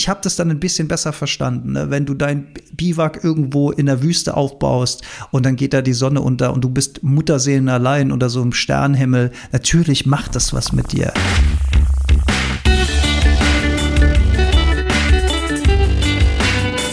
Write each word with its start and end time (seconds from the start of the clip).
ich 0.00 0.08
habe 0.08 0.20
das 0.22 0.34
dann 0.34 0.50
ein 0.50 0.60
bisschen 0.60 0.88
besser 0.88 1.12
verstanden. 1.12 1.72
Ne? 1.72 1.90
Wenn 1.90 2.06
du 2.06 2.14
dein 2.14 2.46
Biwak 2.72 3.22
irgendwo 3.22 3.70
in 3.70 3.84
der 3.84 4.02
Wüste 4.02 4.34
aufbaust 4.34 5.02
und 5.30 5.44
dann 5.44 5.56
geht 5.56 5.74
da 5.74 5.82
die 5.82 5.92
Sonne 5.92 6.22
unter 6.22 6.54
und 6.54 6.62
du 6.62 6.70
bist 6.70 7.02
Mutterseelen 7.02 7.68
allein 7.68 8.10
unter 8.10 8.30
so 8.30 8.40
einem 8.40 8.54
Sternhimmel, 8.54 9.30
natürlich 9.52 10.06
macht 10.06 10.34
das 10.36 10.54
was 10.54 10.72
mit 10.72 10.92
dir. 10.92 11.12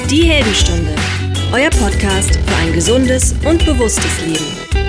Die 0.09 0.23
Heldenstunde, 0.23 0.93
euer 1.53 1.69
Podcast 1.69 2.35
für 2.35 2.55
ein 2.57 2.73
gesundes 2.73 3.35
und 3.49 3.65
bewusstes 3.65 4.25
Leben. 4.25 4.86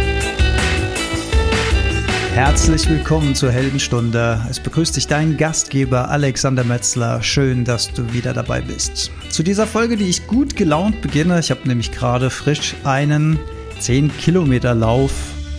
Herzlich 2.38 2.88
willkommen 2.88 3.34
zur 3.34 3.50
Heldenstunde. 3.50 4.40
Es 4.48 4.60
begrüßt 4.60 4.94
dich 4.94 5.08
dein 5.08 5.36
Gastgeber 5.36 6.08
Alexander 6.08 6.62
Metzler. 6.62 7.20
Schön, 7.20 7.64
dass 7.64 7.92
du 7.92 8.12
wieder 8.12 8.32
dabei 8.32 8.60
bist. 8.60 9.10
Zu 9.28 9.42
dieser 9.42 9.66
Folge, 9.66 9.96
die 9.96 10.04
ich 10.04 10.28
gut 10.28 10.54
gelaunt 10.54 11.02
beginne. 11.02 11.40
Ich 11.40 11.50
habe 11.50 11.66
nämlich 11.66 11.90
gerade 11.90 12.30
frisch 12.30 12.76
einen 12.84 13.40
10 13.80 14.16
Kilometer 14.18 14.72
Lauf 14.72 15.10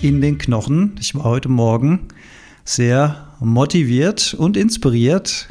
in 0.01 0.21
den 0.21 0.37
Knochen. 0.37 0.95
Ich 1.01 1.13
war 1.15 1.25
heute 1.25 1.49
Morgen 1.49 2.07
sehr 2.63 3.27
motiviert 3.41 4.33
und 4.33 4.55
inspiriert 4.55 5.49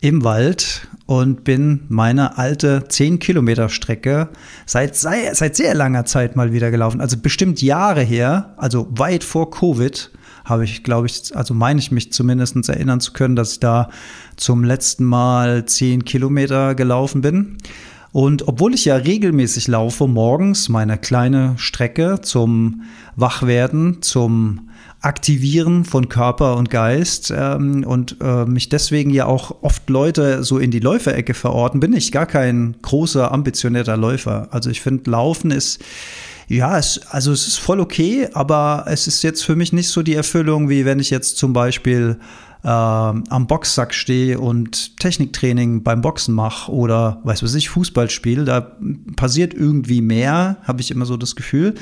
im 0.00 0.22
Wald 0.22 0.86
und 1.06 1.42
bin 1.42 1.80
meine 1.88 2.38
alte 2.38 2.84
10 2.88 3.18
Kilometer 3.18 3.70
Strecke 3.70 4.28
seit, 4.66 4.94
seit 4.94 5.56
sehr 5.56 5.74
langer 5.74 6.04
Zeit 6.04 6.36
mal 6.36 6.52
wieder 6.52 6.70
gelaufen. 6.70 7.00
Also 7.00 7.16
bestimmt 7.16 7.60
Jahre 7.60 8.02
her, 8.02 8.54
also 8.56 8.86
weit 8.92 9.24
vor 9.24 9.50
Covid 9.50 10.12
habe 10.44 10.64
ich, 10.64 10.82
glaube 10.82 11.06
ich, 11.06 11.36
also 11.36 11.54
meine 11.54 11.80
ich 11.80 11.90
mich 11.90 12.12
zumindest 12.12 12.68
erinnern 12.68 13.00
zu 13.00 13.12
können, 13.12 13.36
dass 13.36 13.52
ich 13.52 13.60
da 13.60 13.90
zum 14.36 14.64
letzten 14.64 15.04
Mal 15.04 15.66
zehn 15.66 16.04
Kilometer 16.04 16.74
gelaufen 16.74 17.20
bin. 17.20 17.58
Und 18.12 18.48
obwohl 18.48 18.74
ich 18.74 18.86
ja 18.86 18.96
regelmäßig 18.96 19.68
laufe, 19.68 20.08
morgens 20.08 20.68
meine 20.68 20.98
kleine 20.98 21.54
Strecke 21.56 22.20
zum 22.22 22.82
Wachwerden, 23.14 24.02
zum 24.02 24.70
Aktivieren 25.02 25.84
von 25.84 26.10
Körper 26.10 26.56
und 26.56 26.68
Geist 26.68 27.32
ähm, 27.34 27.84
und 27.84 28.16
äh, 28.20 28.44
mich 28.44 28.68
deswegen 28.68 29.10
ja 29.10 29.26
auch 29.26 29.62
oft 29.62 29.88
Leute 29.88 30.44
so 30.44 30.58
in 30.58 30.70
die 30.70 30.80
Läuferecke 30.80 31.32
verorten, 31.32 31.80
bin 31.80 31.94
ich 31.94 32.12
gar 32.12 32.26
kein 32.26 32.76
großer, 32.82 33.32
ambitionierter 33.32 33.96
Läufer. 33.96 34.48
Also 34.50 34.68
ich 34.68 34.82
finde, 34.82 35.10
Laufen 35.10 35.52
ist 35.52 35.82
ja, 36.50 36.78
es, 36.78 37.00
also 37.06 37.30
es 37.30 37.46
ist 37.46 37.58
voll 37.58 37.78
okay, 37.78 38.28
aber 38.32 38.84
es 38.88 39.06
ist 39.06 39.22
jetzt 39.22 39.44
für 39.44 39.54
mich 39.54 39.72
nicht 39.72 39.88
so 39.88 40.02
die 40.02 40.16
Erfüllung, 40.16 40.68
wie 40.68 40.84
wenn 40.84 40.98
ich 40.98 41.08
jetzt 41.08 41.38
zum 41.38 41.52
Beispiel 41.52 42.18
äh, 42.64 42.68
am 42.68 43.46
Boxsack 43.46 43.94
stehe 43.94 44.40
und 44.40 44.98
Techniktraining 44.98 45.84
beim 45.84 46.00
Boxen 46.00 46.34
mache 46.34 46.72
oder 46.72 47.20
weiß 47.22 47.44
was 47.44 47.54
ich, 47.54 47.68
Fußball 47.68 48.10
spiele, 48.10 48.44
da 48.44 48.76
passiert 49.14 49.54
irgendwie 49.54 50.00
mehr, 50.00 50.56
habe 50.64 50.80
ich 50.80 50.90
immer 50.90 51.06
so 51.06 51.16
das 51.16 51.36
Gefühl. 51.36 51.74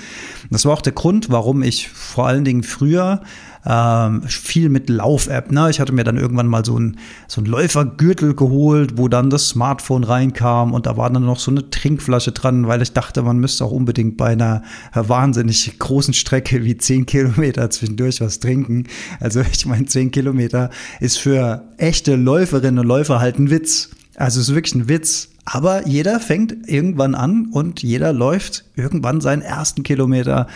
Das 0.50 0.66
war 0.66 0.74
auch 0.74 0.82
der 0.82 0.92
Grund, 0.92 1.30
warum 1.30 1.62
ich 1.62 1.88
vor 1.88 2.26
allen 2.26 2.44
Dingen 2.44 2.62
früher 2.62 3.22
ähm, 3.66 4.22
viel 4.22 4.68
mit 4.68 4.88
Lauf-App. 4.88 5.50
Ne? 5.50 5.70
Ich 5.70 5.80
hatte 5.80 5.92
mir 5.92 6.04
dann 6.04 6.16
irgendwann 6.16 6.46
mal 6.46 6.64
so 6.64 6.78
ein, 6.78 6.98
so 7.26 7.40
ein 7.40 7.46
Läufergürtel 7.46 8.34
geholt, 8.34 8.96
wo 8.96 9.08
dann 9.08 9.30
das 9.30 9.48
Smartphone 9.48 10.04
reinkam 10.04 10.72
und 10.72 10.86
da 10.86 10.96
war 10.96 11.10
dann 11.10 11.24
noch 11.24 11.38
so 11.38 11.50
eine 11.50 11.68
Trinkflasche 11.70 12.32
dran, 12.32 12.66
weil 12.66 12.82
ich 12.82 12.92
dachte, 12.92 13.22
man 13.22 13.38
müsste 13.38 13.64
auch 13.64 13.72
unbedingt 13.72 14.16
bei 14.16 14.28
einer 14.28 14.62
wahnsinnig 14.94 15.78
großen 15.78 16.14
Strecke 16.14 16.64
wie 16.64 16.76
10 16.76 17.06
Kilometer 17.06 17.70
zwischendurch 17.70 18.20
was 18.20 18.40
trinken. 18.40 18.84
Also 19.20 19.40
ich 19.40 19.66
meine, 19.66 19.86
10 19.86 20.10
Kilometer 20.10 20.70
ist 21.00 21.18
für 21.18 21.64
echte 21.76 22.16
Läuferinnen 22.16 22.78
und 22.80 22.86
Läufer 22.86 23.20
halt 23.20 23.38
ein 23.38 23.50
Witz. 23.50 23.90
Also 24.16 24.40
es 24.40 24.48
ist 24.48 24.54
wirklich 24.54 24.74
ein 24.74 24.88
Witz. 24.88 25.30
Aber 25.44 25.86
jeder 25.86 26.20
fängt 26.20 26.68
irgendwann 26.68 27.14
an 27.14 27.48
und 27.52 27.82
jeder 27.82 28.12
läuft 28.12 28.66
irgendwann 28.76 29.22
seinen 29.22 29.40
ersten 29.40 29.82
Kilometer 29.82 30.46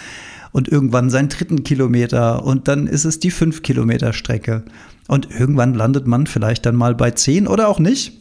und 0.53 0.69
irgendwann 0.69 1.11
seinen 1.11 1.28
dritten 1.28 1.64
Kilometer 1.64 2.45
und 2.45 2.68
dann 2.68 2.86
ist 2.86 3.05
es 3.05 3.18
die 3.18 3.30
fünf 3.30 3.63
Kilometer 3.63 4.13
Strecke. 4.13 4.63
Und 5.08 5.29
irgendwann 5.30 5.74
landet 5.74 6.07
man 6.07 6.27
vielleicht 6.27 6.64
dann 6.67 6.77
mal 6.77 6.95
bei 6.95 7.11
zehn 7.11 7.46
oder 7.46 7.68
auch 7.68 7.79
nicht. 7.79 8.13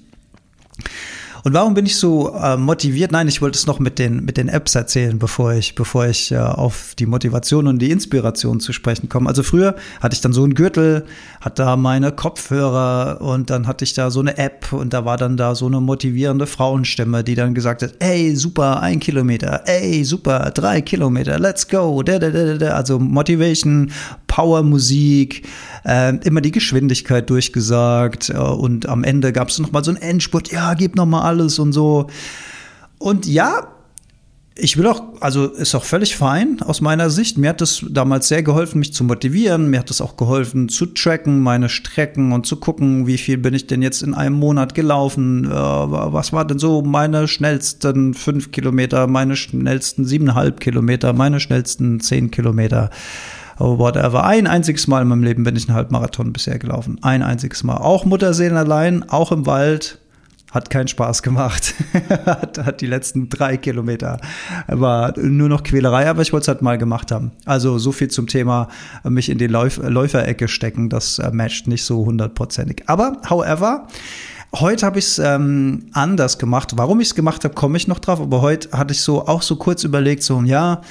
Und 1.43 1.53
warum 1.53 1.73
bin 1.73 1.85
ich 1.85 1.95
so 1.95 2.33
äh, 2.35 2.57
motiviert? 2.57 3.11
Nein, 3.11 3.27
ich 3.27 3.41
wollte 3.41 3.57
es 3.57 3.65
noch 3.65 3.79
mit 3.79 3.97
den, 3.99 4.25
mit 4.25 4.37
den 4.37 4.47
Apps 4.47 4.75
erzählen, 4.75 5.17
bevor 5.17 5.53
ich, 5.53 5.75
bevor 5.75 6.05
ich 6.05 6.31
äh, 6.31 6.37
auf 6.37 6.93
die 6.99 7.05
Motivation 7.05 7.67
und 7.67 7.79
die 7.79 7.91
Inspiration 7.91 8.59
zu 8.59 8.73
sprechen 8.73 9.09
komme. 9.09 9.27
Also 9.27 9.43
früher 9.43 9.75
hatte 10.01 10.13
ich 10.13 10.21
dann 10.21 10.33
so 10.33 10.43
einen 10.43 10.53
Gürtel, 10.53 11.05
hatte 11.39 11.63
da 11.63 11.75
meine 11.75 12.11
Kopfhörer 12.11 13.21
und 13.21 13.49
dann 13.49 13.67
hatte 13.67 13.83
ich 13.83 13.93
da 13.93 14.11
so 14.11 14.19
eine 14.19 14.37
App 14.37 14.71
und 14.71 14.93
da 14.93 15.05
war 15.05 15.17
dann 15.17 15.37
da 15.37 15.55
so 15.55 15.65
eine 15.65 15.79
motivierende 15.79 16.47
Frauenstimme, 16.47 17.23
die 17.23 17.35
dann 17.35 17.53
gesagt 17.53 17.81
hat, 17.81 17.95
ey, 17.99 18.35
super, 18.35 18.81
ein 18.81 18.99
Kilometer, 18.99 19.63
ey, 19.65 20.03
super, 20.03 20.51
drei 20.53 20.81
Kilometer, 20.81 21.39
let's 21.39 21.67
go, 21.67 22.01
also 22.01 22.99
Motivation, 22.99 23.91
Power-Musik, 24.27 25.47
äh, 25.85 26.15
immer 26.25 26.41
die 26.41 26.51
Geschwindigkeit 26.51 27.29
durchgesagt 27.29 28.29
äh, 28.29 28.37
und 28.37 28.87
am 28.87 29.03
Ende 29.03 29.33
gab 29.33 29.49
es 29.49 29.59
noch 29.59 29.71
mal 29.71 29.83
so 29.83 29.91
einen 29.91 30.01
Endspurt, 30.01 30.51
ja, 30.51 30.73
gib 30.73 30.95
noch 30.95 31.05
mal 31.05 31.21
alles 31.31 31.59
und 31.59 31.71
so. 31.71 32.07
Und 32.99 33.25
ja, 33.25 33.67
ich 34.55 34.77
will 34.77 34.85
auch, 34.85 35.01
also 35.21 35.47
ist 35.47 35.73
auch 35.75 35.85
völlig 35.85 36.15
fein 36.15 36.61
aus 36.61 36.81
meiner 36.81 37.09
Sicht. 37.09 37.37
Mir 37.37 37.49
hat 37.49 37.61
das 37.61 37.85
damals 37.89 38.27
sehr 38.27 38.43
geholfen, 38.43 38.79
mich 38.79 38.93
zu 38.93 39.03
motivieren. 39.05 39.69
Mir 39.69 39.79
hat 39.79 39.89
das 39.89 40.01
auch 40.01 40.17
geholfen 40.17 40.67
zu 40.67 40.87
tracken, 40.87 41.39
meine 41.39 41.69
Strecken 41.69 42.33
und 42.33 42.45
zu 42.45 42.57
gucken, 42.57 43.07
wie 43.07 43.17
viel 43.17 43.37
bin 43.37 43.53
ich 43.53 43.67
denn 43.67 43.81
jetzt 43.81 44.03
in 44.03 44.13
einem 44.13 44.35
Monat 44.35 44.75
gelaufen. 44.75 45.45
Äh, 45.45 45.51
was 45.51 46.33
war 46.33 46.45
denn 46.45 46.59
so 46.59 46.81
meine 46.81 47.27
schnellsten 47.27 48.13
fünf 48.13 48.51
Kilometer, 48.51 49.07
meine 49.07 49.37
schnellsten 49.37 50.05
siebeneinhalb 50.05 50.59
Kilometer, 50.59 51.13
meine 51.13 51.39
schnellsten 51.39 52.01
zehn 52.01 52.29
Kilometer 52.29 52.89
whatever. 53.57 54.25
Ein 54.25 54.47
einziges 54.47 54.87
Mal 54.87 55.01
in 55.03 55.07
meinem 55.07 55.23
Leben 55.23 55.43
bin 55.43 55.55
ich 55.55 55.67
einen 55.67 55.77
Halbmarathon 55.77 56.33
bisher 56.33 56.59
gelaufen. 56.59 56.97
Ein 57.01 57.23
einziges 57.23 57.63
Mal. 57.63 57.77
Auch 57.77 58.05
Mutterseelen 58.05 58.57
allein, 58.57 59.07
auch 59.09 59.31
im 59.31 59.45
Wald. 59.45 60.00
Hat 60.51 60.69
keinen 60.69 60.87
Spaß 60.87 61.23
gemacht. 61.23 61.73
hat, 62.25 62.57
hat 62.57 62.81
die 62.81 62.87
letzten 62.87 63.29
drei 63.29 63.57
Kilometer. 63.57 64.19
War 64.67 65.17
nur 65.17 65.49
noch 65.49 65.63
Quälerei, 65.63 66.09
aber 66.09 66.21
ich 66.21 66.33
wollte 66.33 66.43
es 66.43 66.47
halt 66.49 66.61
mal 66.61 66.77
gemacht 66.77 67.11
haben. 67.11 67.31
Also 67.45 67.77
so 67.79 67.91
viel 67.91 68.09
zum 68.09 68.27
Thema 68.27 68.67
mich 69.03 69.29
in 69.29 69.37
die 69.37 69.47
Läuf 69.47 69.77
Läuferecke 69.77 70.47
stecken. 70.47 70.89
Das 70.89 71.19
äh, 71.19 71.31
matcht 71.31 71.67
nicht 71.67 71.85
so 71.85 72.05
hundertprozentig. 72.05 72.83
Aber, 72.87 73.17
however, 73.29 73.87
Heute 74.53 74.85
habe 74.85 74.99
ich 74.99 75.05
es 75.05 75.17
ähm, 75.17 75.85
anders 75.93 76.37
gemacht. 76.37 76.73
Warum 76.75 76.99
ich 76.99 77.07
es 77.07 77.15
gemacht 77.15 77.45
habe, 77.45 77.53
komme 77.53 77.77
ich 77.77 77.87
noch 77.87 77.99
drauf. 77.99 78.19
Aber 78.19 78.41
heute 78.41 78.77
hatte 78.77 78.91
ich 78.91 78.99
so 78.99 79.25
auch 79.25 79.43
so 79.43 79.55
kurz 79.55 79.85
überlegt, 79.85 80.23
so 80.23 80.41
ja, 80.41 80.81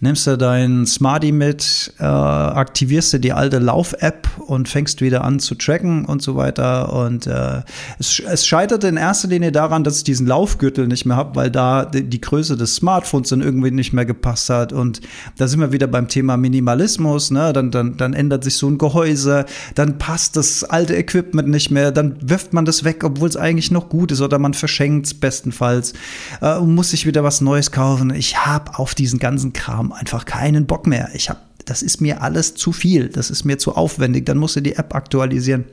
nimmst 0.00 0.26
du 0.26 0.36
dein 0.36 0.86
Smarty 0.86 1.32
mit, 1.32 1.94
äh, 1.98 2.04
aktivierst 2.04 3.14
du 3.14 3.18
die 3.18 3.32
alte 3.32 3.58
Lauf-App 3.58 4.28
und 4.46 4.68
fängst 4.68 5.00
wieder 5.00 5.24
an 5.24 5.38
zu 5.38 5.54
tracken 5.54 6.04
und 6.04 6.22
so 6.22 6.36
weiter. 6.36 6.92
Und 6.92 7.26
äh, 7.26 7.62
es, 7.98 8.20
es 8.20 8.46
scheiterte 8.46 8.88
in 8.88 8.96
erster 8.96 9.28
Linie 9.28 9.52
daran, 9.52 9.84
dass 9.84 9.98
ich 9.98 10.04
diesen 10.04 10.26
Laufgürtel 10.26 10.86
nicht 10.86 11.06
mehr 11.06 11.16
habe, 11.16 11.34
weil 11.36 11.50
da 11.50 11.84
die, 11.84 12.04
die, 12.04 12.20
Größe 12.20 12.56
des 12.56 12.76
Smartphones 12.76 13.30
dann 13.30 13.40
irgendwie 13.40 13.70
nicht 13.70 13.92
mehr 13.92 14.04
gepasst 14.04 14.50
hat. 14.50 14.72
Und 14.72 15.00
da 15.38 15.48
sind 15.48 15.60
wir 15.60 15.72
wieder 15.72 15.86
beim 15.86 16.08
Thema 16.08 16.36
Minimalismus. 16.36 17.30
Ne? 17.30 17.52
Dann, 17.52 17.70
dann, 17.70 17.96
dann 17.96 18.12
ändert 18.12 18.44
sich 18.44 18.56
so 18.56 18.68
ein 18.68 18.78
Gehäuse, 18.78 19.46
dann 19.74 19.98
passt 19.98 20.36
das 20.36 20.64
alte 20.64 20.94
Equipment 20.94 21.48
nicht 21.48 21.70
mehr, 21.70 21.92
dann 21.92 22.16
wirft 22.20 22.52
man 22.52 22.64
das 22.64 22.84
weg, 22.84 23.04
obwohl 23.04 23.28
es 23.28 23.36
eigentlich 23.36 23.70
noch 23.70 23.88
gut 23.88 24.12
ist 24.12 24.20
oder 24.20 24.38
man 24.38 24.54
verschenkt 24.54 25.06
es 25.06 25.14
bestenfalls 25.14 25.94
äh, 26.40 26.56
und 26.56 26.74
muss 26.74 26.90
sich 26.90 27.06
wieder 27.06 27.24
was 27.24 27.40
Neues 27.40 27.70
kaufen. 27.70 28.12
Ich 28.14 28.44
habe 28.44 28.78
auf 28.78 28.94
diesen 28.94 29.18
ganzen 29.18 29.52
Kram 29.52 29.85
haben 29.86 29.92
einfach 29.92 30.24
keinen 30.24 30.66
Bock 30.66 30.86
mehr. 30.86 31.10
Ich 31.14 31.30
habe, 31.30 31.40
das 31.64 31.82
ist 31.82 32.00
mir 32.00 32.22
alles 32.22 32.54
zu 32.54 32.72
viel, 32.72 33.08
das 33.08 33.30
ist 33.30 33.44
mir 33.44 33.58
zu 33.58 33.74
aufwendig, 33.74 34.26
dann 34.26 34.38
musst 34.38 34.56
du 34.56 34.60
die 34.60 34.76
App 34.76 34.94
aktualisieren 34.94 35.64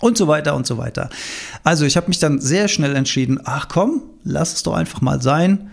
und 0.00 0.16
so 0.16 0.28
weiter 0.28 0.54
und 0.54 0.66
so 0.66 0.78
weiter. 0.78 1.10
Also 1.62 1.84
ich 1.84 1.96
habe 1.96 2.08
mich 2.08 2.18
dann 2.18 2.40
sehr 2.40 2.68
schnell 2.68 2.96
entschieden, 2.96 3.40
ach 3.44 3.68
komm, 3.68 4.02
lass 4.24 4.54
es 4.54 4.62
doch 4.62 4.74
einfach 4.74 5.00
mal 5.00 5.20
sein. 5.22 5.70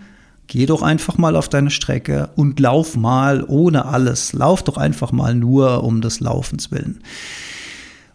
Geh 0.48 0.66
doch 0.66 0.82
einfach 0.82 1.16
mal 1.16 1.36
auf 1.36 1.48
deine 1.48 1.70
Strecke 1.70 2.28
und 2.36 2.60
lauf 2.60 2.94
mal 2.96 3.44
ohne 3.44 3.86
alles. 3.86 4.34
Lauf 4.34 4.62
doch 4.62 4.76
einfach 4.76 5.10
mal 5.12 5.34
nur 5.34 5.82
um 5.82 6.02
des 6.02 6.20
Laufens 6.20 6.70
willen. 6.70 7.00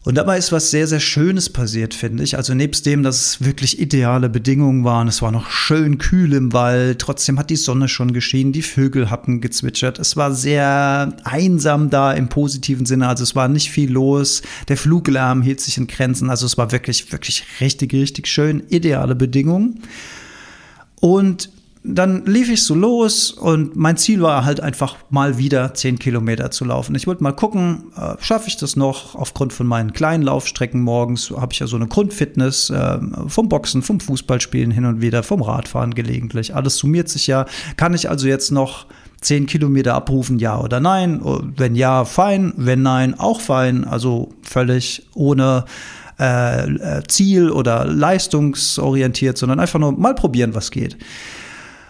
Und 0.07 0.15
dabei 0.15 0.37
ist 0.37 0.53
was 0.53 0.71
sehr, 0.71 0.87
sehr 0.87 1.01
Schönes 1.01 1.49
passiert, 1.49 1.93
finde 1.93 2.23
ich. 2.23 2.37
Also 2.37 2.53
nebst 2.53 2.85
dem, 2.85 3.03
dass 3.03 3.19
es 3.19 3.43
wirklich 3.43 3.77
ideale 3.77 4.29
Bedingungen 4.29 4.85
waren, 4.85 5.09
es 5.09 5.21
war 5.21 5.33
noch 5.33 5.49
schön 5.51 5.97
kühl 5.97 6.31
im 6.31 6.53
Wald, 6.53 6.99
trotzdem 6.99 7.37
hat 7.37 7.49
die 7.49 7.57
Sonne 7.57 7.89
schon 7.89 8.13
geschienen, 8.13 8.53
die 8.53 8.61
Vögel 8.61 9.09
hatten 9.09 9.41
gezwitschert, 9.41 9.99
es 9.99 10.15
war 10.15 10.33
sehr 10.33 11.13
einsam 11.25 11.89
da 11.89 12.13
im 12.13 12.29
positiven 12.29 12.85
Sinne, 12.85 13.09
also 13.09 13.21
es 13.21 13.35
war 13.35 13.49
nicht 13.49 13.69
viel 13.69 13.91
los, 13.91 14.43
der 14.69 14.77
Fluglärm 14.77 15.41
hielt 15.41 15.59
sich 15.59 15.77
in 15.77 15.87
Grenzen, 15.87 16.29
also 16.29 16.45
es 16.45 16.57
war 16.57 16.71
wirklich, 16.71 17.11
wirklich 17.11 17.43
richtig, 17.59 17.91
richtig 17.93 18.27
schön, 18.27 18.63
ideale 18.69 19.13
Bedingungen. 19.13 19.81
Und 21.01 21.49
dann 21.83 22.25
lief 22.25 22.49
ich 22.49 22.63
so 22.63 22.75
los 22.75 23.31
und 23.31 23.75
mein 23.75 23.97
Ziel 23.97 24.21
war 24.21 24.45
halt 24.45 24.59
einfach 24.59 24.97
mal 25.09 25.37
wieder 25.37 25.73
10 25.73 25.99
Kilometer 25.99 26.51
zu 26.51 26.65
laufen. 26.65 26.95
Ich 26.95 27.07
wollte 27.07 27.23
mal 27.23 27.31
gucken, 27.31 27.91
äh, 27.95 28.15
schaffe 28.19 28.47
ich 28.47 28.57
das 28.57 28.75
noch? 28.75 29.15
Aufgrund 29.15 29.53
von 29.53 29.67
meinen 29.67 29.93
kleinen 29.93 30.23
Laufstrecken 30.23 30.81
morgens 30.81 31.31
habe 31.31 31.53
ich 31.53 31.59
ja 31.59 31.67
so 31.67 31.75
eine 31.75 31.87
Grundfitness 31.87 32.69
äh, 32.69 32.99
vom 33.27 33.49
Boxen, 33.49 33.81
vom 33.81 33.99
Fußballspielen 33.99 34.71
hin 34.71 34.85
und 34.85 35.01
wieder, 35.01 35.23
vom 35.23 35.41
Radfahren 35.41 35.93
gelegentlich. 35.93 36.55
Alles 36.55 36.77
summiert 36.77 37.09
sich 37.09 37.27
ja. 37.27 37.45
Kann 37.77 37.93
ich 37.93 38.09
also 38.09 38.27
jetzt 38.27 38.51
noch 38.51 38.85
10 39.21 39.45
Kilometer 39.47 39.95
abrufen, 39.95 40.39
ja 40.39 40.59
oder 40.59 40.79
nein? 40.79 41.21
Wenn 41.55 41.75
ja, 41.75 42.05
fein. 42.05 42.53
Wenn 42.57 42.81
nein, 42.81 43.19
auch 43.19 43.41
fein. 43.41 43.85
Also 43.85 44.29
völlig 44.41 45.07
ohne 45.15 45.65
äh, 46.19 46.69
äh 46.69 47.03
Ziel 47.07 47.49
oder 47.49 47.85
leistungsorientiert, 47.85 49.37
sondern 49.37 49.59
einfach 49.59 49.79
nur 49.79 49.91
mal 49.93 50.15
probieren, 50.15 50.53
was 50.53 50.71
geht. 50.71 50.97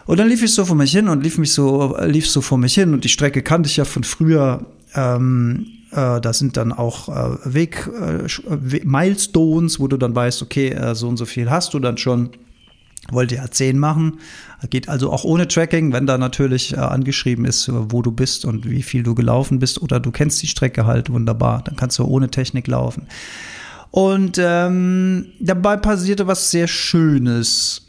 Und 0.07 0.19
dann 0.19 0.29
lief 0.29 0.41
ich 0.41 0.53
so 0.53 0.65
vor 0.65 0.75
mich 0.75 0.91
hin 0.91 1.09
und 1.09 1.21
lief 1.21 1.37
mich 1.37 1.51
so, 1.51 1.95
lief 2.01 2.27
so 2.29 2.41
vor 2.41 2.57
mich 2.57 2.73
hin 2.73 2.93
und 2.93 3.03
die 3.03 3.09
Strecke 3.09 3.43
kannte 3.43 3.69
ich 3.69 3.77
ja 3.77 3.85
von 3.85 4.03
früher. 4.03 4.65
Ähm, 4.95 5.67
äh, 5.91 6.21
da 6.21 6.33
sind 6.33 6.55
dann 6.55 6.71
auch 6.71 7.09
äh, 7.09 7.53
Weg, 7.53 7.89
äh, 8.01 8.81
Milestones, 8.83 9.79
wo 9.79 9.87
du 9.87 9.97
dann 9.97 10.15
weißt, 10.15 10.41
okay, 10.41 10.69
äh, 10.69 10.95
so 10.95 11.09
und 11.09 11.17
so 11.17 11.25
viel 11.25 11.49
hast 11.49 11.73
du 11.73 11.79
dann 11.79 11.97
schon. 11.97 12.29
Wollte 13.09 13.35
ja 13.35 13.49
10 13.49 13.79
machen. 13.79 14.19
Geht 14.69 14.89
also 14.89 15.13
auch 15.13 15.23
ohne 15.23 15.47
Tracking, 15.47 15.93
wenn 15.93 16.07
da 16.07 16.17
natürlich 16.17 16.73
äh, 16.73 16.77
angeschrieben 16.77 17.45
ist, 17.45 17.69
wo 17.71 18.01
du 18.01 18.11
bist 18.11 18.43
und 18.43 18.69
wie 18.69 18.83
viel 18.83 19.03
du 19.03 19.13
gelaufen 19.13 19.59
bist 19.59 19.81
oder 19.81 19.99
du 19.99 20.11
kennst 20.11 20.41
die 20.41 20.47
Strecke 20.47 20.85
halt 20.85 21.09
wunderbar. 21.09 21.61
Dann 21.63 21.75
kannst 21.75 21.99
du 21.99 22.05
ohne 22.05 22.29
Technik 22.29 22.67
laufen. 22.67 23.07
Und 23.91 24.37
ähm, 24.41 25.27
dabei 25.39 25.77
passierte 25.77 26.27
was 26.27 26.51
sehr 26.51 26.67
Schönes 26.67 27.86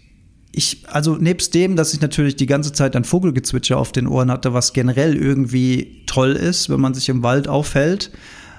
ich, 0.53 0.83
also 0.89 1.17
nebst 1.17 1.55
dem, 1.55 1.77
dass 1.77 1.95
ich 1.95 2.01
natürlich 2.01 2.37
die 2.37 2.47
ganze 2.47 2.73
Zeit 2.73 2.97
ein 2.97 3.05
Vogelgezwitscher 3.05 3.79
auf 3.79 3.93
den 3.93 4.07
Ohren 4.07 4.31
hatte, 4.31 4.55
was 4.55 4.73
generell 4.73 5.17
irgendwie 5.17 6.03
toll 6.07 6.33
ist, 6.33 6.71
wenn 6.71 6.81
man 6.81 6.95
sich 6.95 7.09
im 7.09 7.23
Wald 7.23 7.49
aufhält, 7.49 8.11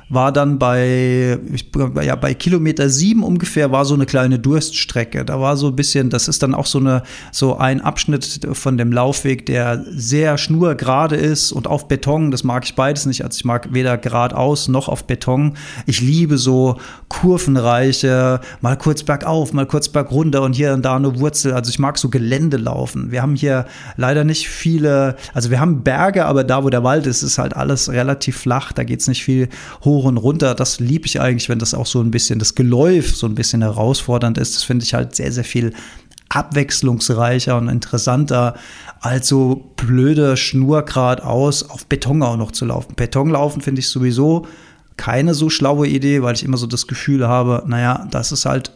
war 0.10 0.32
dann 0.32 0.58
bei, 0.58 1.38
ich, 1.54 1.72
ja, 2.02 2.16
bei 2.16 2.34
Kilometer 2.34 2.90
sieben 2.90 3.24
ungefähr 3.24 3.72
war 3.72 3.86
so 3.86 3.94
eine 3.94 4.08
kleine 4.08 4.40
Durststrecke. 4.40 5.24
Da 5.24 5.40
war 5.40 5.56
so 5.56 5.68
ein 5.68 5.76
bisschen, 5.76 6.10
das 6.10 6.28
ist 6.28 6.42
dann 6.42 6.56
auch 6.56 6.66
so 6.66 6.80
eine, 6.80 7.04
so 7.32 7.58
ein 7.58 7.80
Abschnitt 7.82 8.48
von 8.54 8.78
dem 8.78 8.92
Laufweg, 8.92 9.46
der 9.46 9.86
sehr 9.92 10.40
schnurgerade 10.40 11.16
ist 11.16 11.52
und 11.52 11.68
auf 11.68 11.88
Beton. 11.88 12.32
Das 12.32 12.44
mag 12.44 12.66
ich 12.66 12.76
beides 12.76 13.06
nicht. 13.06 13.24
Also 13.24 13.38
ich 13.38 13.46
mag 13.46 13.72
weder 13.72 13.98
geradeaus 13.98 14.68
noch 14.68 14.90
auf 14.90 15.06
Beton. 15.06 15.54
Ich 15.86 16.02
liebe 16.02 16.40
so 16.40 16.78
kurvenreiche, 17.08 18.42
mal 18.62 18.78
kurz 18.78 19.04
bergauf, 19.04 19.54
mal 19.54 19.68
kurz 19.68 19.90
bergunter 19.90 20.42
und 20.42 20.54
hier 20.54 20.74
und 20.74 20.84
da 20.84 20.96
eine 20.96 21.20
Wurzel. 21.20 21.54
Also 21.54 21.70
ich 21.70 21.78
mag 21.78 22.00
so 22.00 22.10
Gelände 22.10 22.58
laufen. 22.58 23.12
Wir 23.12 23.22
haben 23.22 23.36
hier 23.36 23.68
leider 23.96 24.24
nicht 24.24 24.50
viele, 24.50 25.18
also 25.36 25.52
wir 25.52 25.60
haben 25.60 25.84
Berge, 25.84 26.26
aber 26.26 26.44
da, 26.44 26.64
wo 26.64 26.70
der 26.70 26.84
Wald 26.84 27.06
ist, 27.06 27.22
ist 27.22 27.38
halt 27.38 27.56
alles 27.56 27.92
relativ 27.92 28.38
flach. 28.38 28.72
Da 28.74 28.84
geht 28.84 29.02
es 29.02 29.08
nicht 29.08 29.24
viel 29.24 29.50
hoch 29.84 29.99
hoch 30.00 30.06
und 30.06 30.18
runter. 30.18 30.56
Das 30.56 30.80
liebe 30.80 31.06
ich 31.06 31.20
eigentlich, 31.20 31.50
wenn 31.50 31.60
das 31.60 31.74
auch 31.74 31.86
so 31.86 32.02
ein 32.02 32.12
bisschen 32.12 32.40
das 32.40 32.56
Geläuf 32.56 33.16
so 33.16 33.28
ein 33.28 33.36
bisschen 33.36 33.62
herausfordernd 33.62 34.38
ist. 34.38 34.56
Das 34.56 34.64
finde 34.64 34.86
ich 34.86 34.94
halt 34.94 35.16
sehr, 35.16 35.32
sehr 35.32 35.44
viel 35.44 35.74
abwechslungsreicher 36.30 37.58
und 37.58 37.70
interessanter 37.70 38.56
als 39.02 39.28
so 39.28 39.72
blöde 39.76 40.38
Schnur 40.38 40.84
geradeaus 40.84 41.64
auf 41.64 41.88
Beton 41.88 42.22
auch 42.22 42.38
noch 42.38 42.52
zu 42.52 42.66
laufen. 42.66 42.94
Beton 42.96 43.32
laufen 43.32 43.62
finde 43.62 43.80
ich 43.80 43.88
sowieso 43.88 44.46
keine 44.96 45.34
so 45.34 45.50
schlaue 45.50 45.88
Idee, 45.88 46.22
weil 46.22 46.36
ich 46.36 46.44
immer 46.44 46.58
so 46.58 46.68
das 46.68 46.86
Gefühl 46.86 47.28
habe, 47.28 47.64
naja, 47.66 48.08
das 48.12 48.32
ist 48.32 48.46
halt 48.46 48.72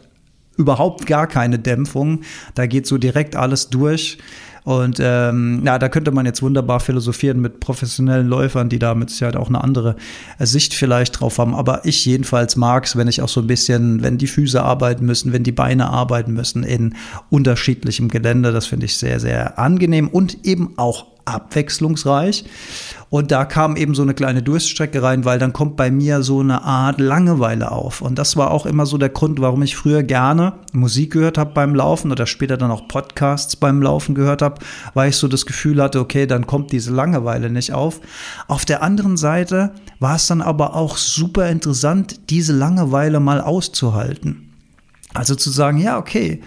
überhaupt 0.56 1.06
gar 1.06 1.26
keine 1.26 1.58
Dämpfung. 1.58 2.22
Da 2.54 2.66
geht 2.66 2.86
so 2.86 2.98
direkt 2.98 3.36
alles 3.36 3.68
durch. 3.68 4.18
Und 4.64 4.98
ähm, 4.98 5.62
ja, 5.64 5.78
da 5.78 5.90
könnte 5.90 6.10
man 6.10 6.24
jetzt 6.24 6.42
wunderbar 6.42 6.80
philosophieren 6.80 7.40
mit 7.40 7.60
professionellen 7.60 8.26
Läufern, 8.26 8.70
die 8.70 8.78
da 8.78 8.94
mit 8.94 9.10
Sicherheit 9.10 9.36
auch 9.36 9.48
eine 9.48 9.62
andere 9.62 9.94
Sicht 10.38 10.72
vielleicht 10.72 11.20
drauf 11.20 11.38
haben. 11.38 11.54
Aber 11.54 11.84
ich 11.84 12.06
jedenfalls 12.06 12.56
mag 12.56 12.86
es, 12.86 12.96
wenn 12.96 13.06
ich 13.06 13.20
auch 13.20 13.28
so 13.28 13.40
ein 13.42 13.46
bisschen, 13.46 14.02
wenn 14.02 14.16
die 14.16 14.26
Füße 14.26 14.62
arbeiten 14.62 15.04
müssen, 15.04 15.34
wenn 15.34 15.42
die 15.42 15.52
Beine 15.52 15.90
arbeiten 15.90 16.32
müssen 16.32 16.62
in 16.64 16.94
unterschiedlichem 17.28 18.08
Gelände. 18.08 18.52
Das 18.52 18.66
finde 18.66 18.86
ich 18.86 18.96
sehr, 18.96 19.20
sehr 19.20 19.58
angenehm 19.58 20.08
und 20.08 20.46
eben 20.46 20.78
auch 20.78 21.13
abwechslungsreich. 21.24 22.44
Und 23.10 23.30
da 23.30 23.44
kam 23.44 23.76
eben 23.76 23.94
so 23.94 24.02
eine 24.02 24.14
kleine 24.14 24.42
Durststrecke 24.42 25.02
rein, 25.02 25.24
weil 25.24 25.38
dann 25.38 25.52
kommt 25.52 25.76
bei 25.76 25.90
mir 25.90 26.22
so 26.22 26.40
eine 26.40 26.62
Art 26.64 27.00
Langeweile 27.00 27.70
auf. 27.70 28.00
Und 28.00 28.18
das 28.18 28.36
war 28.36 28.50
auch 28.50 28.66
immer 28.66 28.86
so 28.86 28.98
der 28.98 29.08
Grund, 29.08 29.40
warum 29.40 29.62
ich 29.62 29.76
früher 29.76 30.02
gerne 30.02 30.54
Musik 30.72 31.12
gehört 31.12 31.38
habe 31.38 31.52
beim 31.54 31.74
Laufen 31.74 32.10
oder 32.10 32.26
später 32.26 32.56
dann 32.56 32.70
auch 32.70 32.88
Podcasts 32.88 33.56
beim 33.56 33.80
Laufen 33.82 34.14
gehört 34.14 34.42
habe, 34.42 34.60
weil 34.94 35.10
ich 35.10 35.16
so 35.16 35.28
das 35.28 35.46
Gefühl 35.46 35.80
hatte, 35.80 36.00
okay, 36.00 36.26
dann 36.26 36.46
kommt 36.46 36.72
diese 36.72 36.92
Langeweile 36.92 37.50
nicht 37.50 37.72
auf. 37.72 38.00
Auf 38.48 38.64
der 38.64 38.82
anderen 38.82 39.16
Seite 39.16 39.72
war 40.00 40.16
es 40.16 40.26
dann 40.26 40.42
aber 40.42 40.74
auch 40.74 40.96
super 40.96 41.48
interessant, 41.48 42.30
diese 42.30 42.52
Langeweile 42.52 43.20
mal 43.20 43.40
auszuhalten. 43.40 44.50
Also 45.14 45.36
zu 45.36 45.50
sagen, 45.50 45.78
ja, 45.78 45.98
okay, 45.98 46.42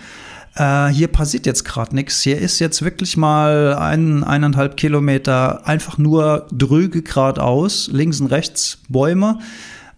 äh, 0.57 0.88
hier 0.88 1.07
passiert 1.07 1.45
jetzt 1.45 1.63
gerade 1.63 1.95
nichts. 1.95 2.21
Hier 2.21 2.38
ist 2.39 2.59
jetzt 2.59 2.81
wirklich 2.81 3.15
mal 3.15 3.75
ein, 3.75 4.24
eineinhalb 4.24 4.75
Kilometer 4.75 5.68
einfach 5.68 5.98
nur 5.98 6.48
dröge 6.51 7.04
geradeaus, 7.04 7.89
links 7.92 8.19
und 8.19 8.27
rechts 8.27 8.80
Bäume, 8.89 9.39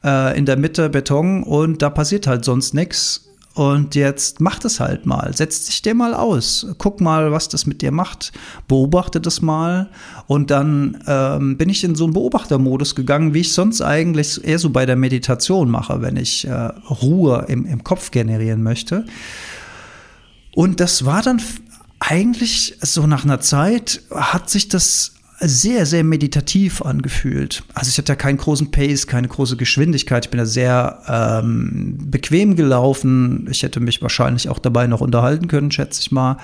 äh, 0.03 0.37
in 0.37 0.45
der 0.45 0.57
Mitte 0.57 0.89
Beton 0.89 1.43
und 1.43 1.81
da 1.81 1.89
passiert 1.89 2.27
halt 2.27 2.45
sonst 2.45 2.73
nichts. 2.73 3.25
Und 3.55 3.95
jetzt 3.95 4.39
mach 4.39 4.59
das 4.59 4.79
halt 4.79 5.05
mal. 5.05 5.33
Setz 5.35 5.65
dich 5.65 5.81
dir 5.81 5.93
mal 5.93 6.13
aus. 6.13 6.67
Guck 6.77 7.01
mal, 7.01 7.31
was 7.33 7.49
das 7.49 7.65
mit 7.65 7.81
dir 7.81 7.91
macht. 7.91 8.31
Beobachte 8.69 9.19
das 9.19 9.41
mal. 9.41 9.89
Und 10.27 10.49
dann 10.49 11.03
ähm, 11.07 11.57
bin 11.57 11.67
ich 11.67 11.83
in 11.83 11.95
so 11.95 12.05
einen 12.05 12.13
Beobachtermodus 12.13 12.95
gegangen, 12.95 13.33
wie 13.33 13.41
ich 13.41 13.51
sonst 13.51 13.81
eigentlich 13.81 14.41
eher 14.45 14.59
so 14.59 14.69
bei 14.69 14.85
der 14.85 14.95
Meditation 14.95 15.69
mache, 15.69 16.01
wenn 16.01 16.15
ich 16.15 16.47
äh, 16.47 16.51
Ruhe 16.53 17.45
im, 17.49 17.65
im 17.65 17.83
Kopf 17.83 18.11
generieren 18.11 18.63
möchte. 18.63 19.05
Und 20.53 20.79
das 20.79 21.05
war 21.05 21.21
dann 21.21 21.41
eigentlich 21.99 22.77
so 22.81 23.07
nach 23.07 23.23
einer 23.23 23.39
Zeit, 23.39 24.01
hat 24.11 24.49
sich 24.49 24.69
das 24.69 25.13
sehr, 25.41 25.85
sehr 25.85 26.03
meditativ 26.03 26.81
angefühlt. 26.81 27.63
Also 27.73 27.89
ich 27.89 27.97
hatte 27.97 28.11
ja 28.11 28.15
keinen 28.15 28.37
großen 28.37 28.71
Pace, 28.71 29.07
keine 29.07 29.27
große 29.27 29.55
Geschwindigkeit. 29.55 30.25
Ich 30.25 30.31
bin 30.31 30.39
ja 30.39 30.45
sehr 30.45 31.01
ähm, 31.07 31.97
bequem 32.09 32.55
gelaufen. 32.55 33.47
Ich 33.49 33.63
hätte 33.63 33.79
mich 33.79 34.01
wahrscheinlich 34.01 34.49
auch 34.49 34.59
dabei 34.59 34.87
noch 34.87 35.01
unterhalten 35.01 35.47
können, 35.47 35.71
schätze 35.71 36.01
ich 36.01 36.11
mal. 36.11 36.37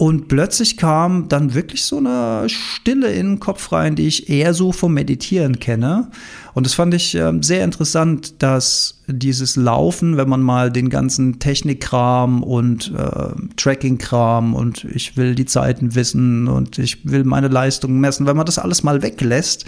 Und 0.00 0.28
plötzlich 0.28 0.78
kam 0.78 1.28
dann 1.28 1.52
wirklich 1.52 1.84
so 1.84 1.98
eine 1.98 2.48
Stille 2.48 3.12
in 3.12 3.32
den 3.32 3.38
Kopf 3.38 3.70
rein, 3.70 3.96
die 3.96 4.06
ich 4.06 4.30
eher 4.30 4.54
so 4.54 4.72
vom 4.72 4.94
Meditieren 4.94 5.60
kenne. 5.60 6.10
Und 6.54 6.64
das 6.64 6.72
fand 6.72 6.94
ich 6.94 7.14
äh, 7.14 7.34
sehr 7.42 7.62
interessant, 7.62 8.42
dass 8.42 9.02
dieses 9.08 9.56
Laufen, 9.56 10.16
wenn 10.16 10.26
man 10.26 10.40
mal 10.40 10.72
den 10.72 10.88
ganzen 10.88 11.38
Technikkram 11.38 12.42
und 12.42 12.94
äh, 12.96 13.56
Tracking-Kram 13.56 14.54
und 14.54 14.84
ich 14.84 15.18
will 15.18 15.34
die 15.34 15.44
Zeiten 15.44 15.94
wissen 15.94 16.48
und 16.48 16.78
ich 16.78 17.04
will 17.04 17.24
meine 17.24 17.48
Leistungen 17.48 18.00
messen, 18.00 18.24
wenn 18.24 18.38
man 18.38 18.46
das 18.46 18.58
alles 18.58 18.82
mal 18.82 19.02
weglässt, 19.02 19.66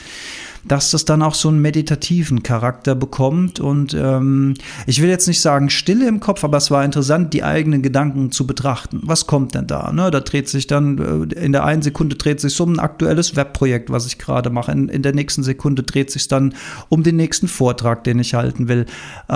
dass 0.64 0.90
das 0.90 1.04
dann 1.04 1.22
auch 1.22 1.34
so 1.34 1.48
einen 1.48 1.60
meditativen 1.60 2.42
Charakter 2.42 2.94
bekommt. 2.94 3.60
Und 3.60 3.94
ähm, 3.94 4.54
ich 4.86 5.02
will 5.02 5.08
jetzt 5.08 5.26
nicht 5.26 5.40
sagen 5.40 5.70
Stille 5.70 6.06
im 6.06 6.20
Kopf, 6.20 6.44
aber 6.44 6.58
es 6.58 6.70
war 6.70 6.84
interessant, 6.84 7.32
die 7.32 7.42
eigenen 7.42 7.82
Gedanken 7.82 8.30
zu 8.30 8.46
betrachten. 8.46 9.00
Was 9.04 9.26
kommt 9.26 9.54
denn 9.54 9.66
da? 9.66 9.92
Ne? 9.92 10.10
Da 10.10 10.20
dreht 10.20 10.48
sich 10.48 10.66
dann, 10.66 11.30
äh, 11.32 11.44
in 11.44 11.52
der 11.52 11.64
einen 11.64 11.82
Sekunde 11.82 12.16
dreht 12.16 12.40
sich 12.40 12.60
um 12.60 12.74
ein 12.74 12.78
aktuelles 12.78 13.34
Webprojekt, 13.34 13.90
was 13.90 14.06
ich 14.06 14.18
gerade 14.18 14.50
mache. 14.50 14.72
In, 14.72 14.88
in 14.88 15.02
der 15.02 15.14
nächsten 15.14 15.42
Sekunde 15.42 15.82
dreht 15.82 16.10
sich 16.10 16.28
dann 16.28 16.54
um 16.88 17.02
den 17.02 17.16
nächsten 17.16 17.48
Vortrag, 17.48 18.04
den 18.04 18.18
ich 18.20 18.34
halten 18.34 18.68
will. 18.68 18.86
Äh, 19.28 19.34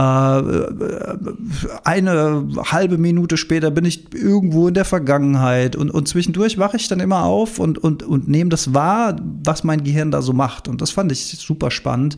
eine 1.84 2.46
halbe 2.70 2.98
Minute 2.98 3.36
später 3.36 3.70
bin 3.70 3.84
ich 3.84 4.14
irgendwo 4.14 4.68
in 4.68 4.74
der 4.74 4.84
Vergangenheit 4.84 5.74
und, 5.76 5.90
und 5.90 6.06
zwischendurch 6.06 6.58
wache 6.58 6.76
ich 6.76 6.88
dann 6.88 7.00
immer 7.00 7.24
auf 7.24 7.58
und, 7.58 7.78
und, 7.78 8.02
und 8.02 8.28
nehme 8.28 8.50
das 8.50 8.74
wahr, 8.74 9.16
was 9.44 9.64
mein 9.64 9.82
Gehirn 9.82 10.10
da 10.10 10.22
so 10.22 10.32
macht. 10.32 10.68
Und 10.68 10.80
das 10.80 10.90
fand 10.90 11.10
ich 11.12 11.15
ich 11.20 11.38
super 11.38 11.70
spannend. 11.70 12.16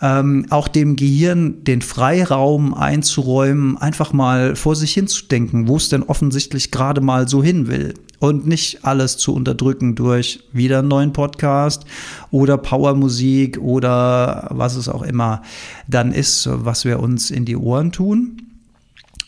Ähm, 0.00 0.46
auch 0.50 0.68
dem 0.68 0.94
Gehirn 0.94 1.64
den 1.64 1.82
Freiraum 1.82 2.72
einzuräumen, 2.72 3.76
einfach 3.78 4.12
mal 4.12 4.54
vor 4.54 4.76
sich 4.76 4.94
hinzudenken, 4.94 5.66
wo 5.66 5.76
es 5.76 5.88
denn 5.88 6.04
offensichtlich 6.04 6.70
gerade 6.70 7.00
mal 7.00 7.26
so 7.26 7.42
hin 7.42 7.66
will. 7.66 7.94
Und 8.20 8.46
nicht 8.46 8.84
alles 8.84 9.16
zu 9.16 9.32
unterdrücken 9.34 9.94
durch 9.94 10.40
wieder 10.52 10.80
einen 10.80 10.88
neuen 10.88 11.12
Podcast 11.12 11.84
oder 12.30 12.58
Powermusik 12.58 13.58
oder 13.58 14.48
was 14.50 14.76
es 14.76 14.88
auch 14.88 15.02
immer 15.02 15.42
dann 15.86 16.12
ist, 16.12 16.48
was 16.50 16.84
wir 16.84 17.00
uns 17.00 17.30
in 17.30 17.44
die 17.44 17.56
Ohren 17.56 17.92
tun. 17.92 18.47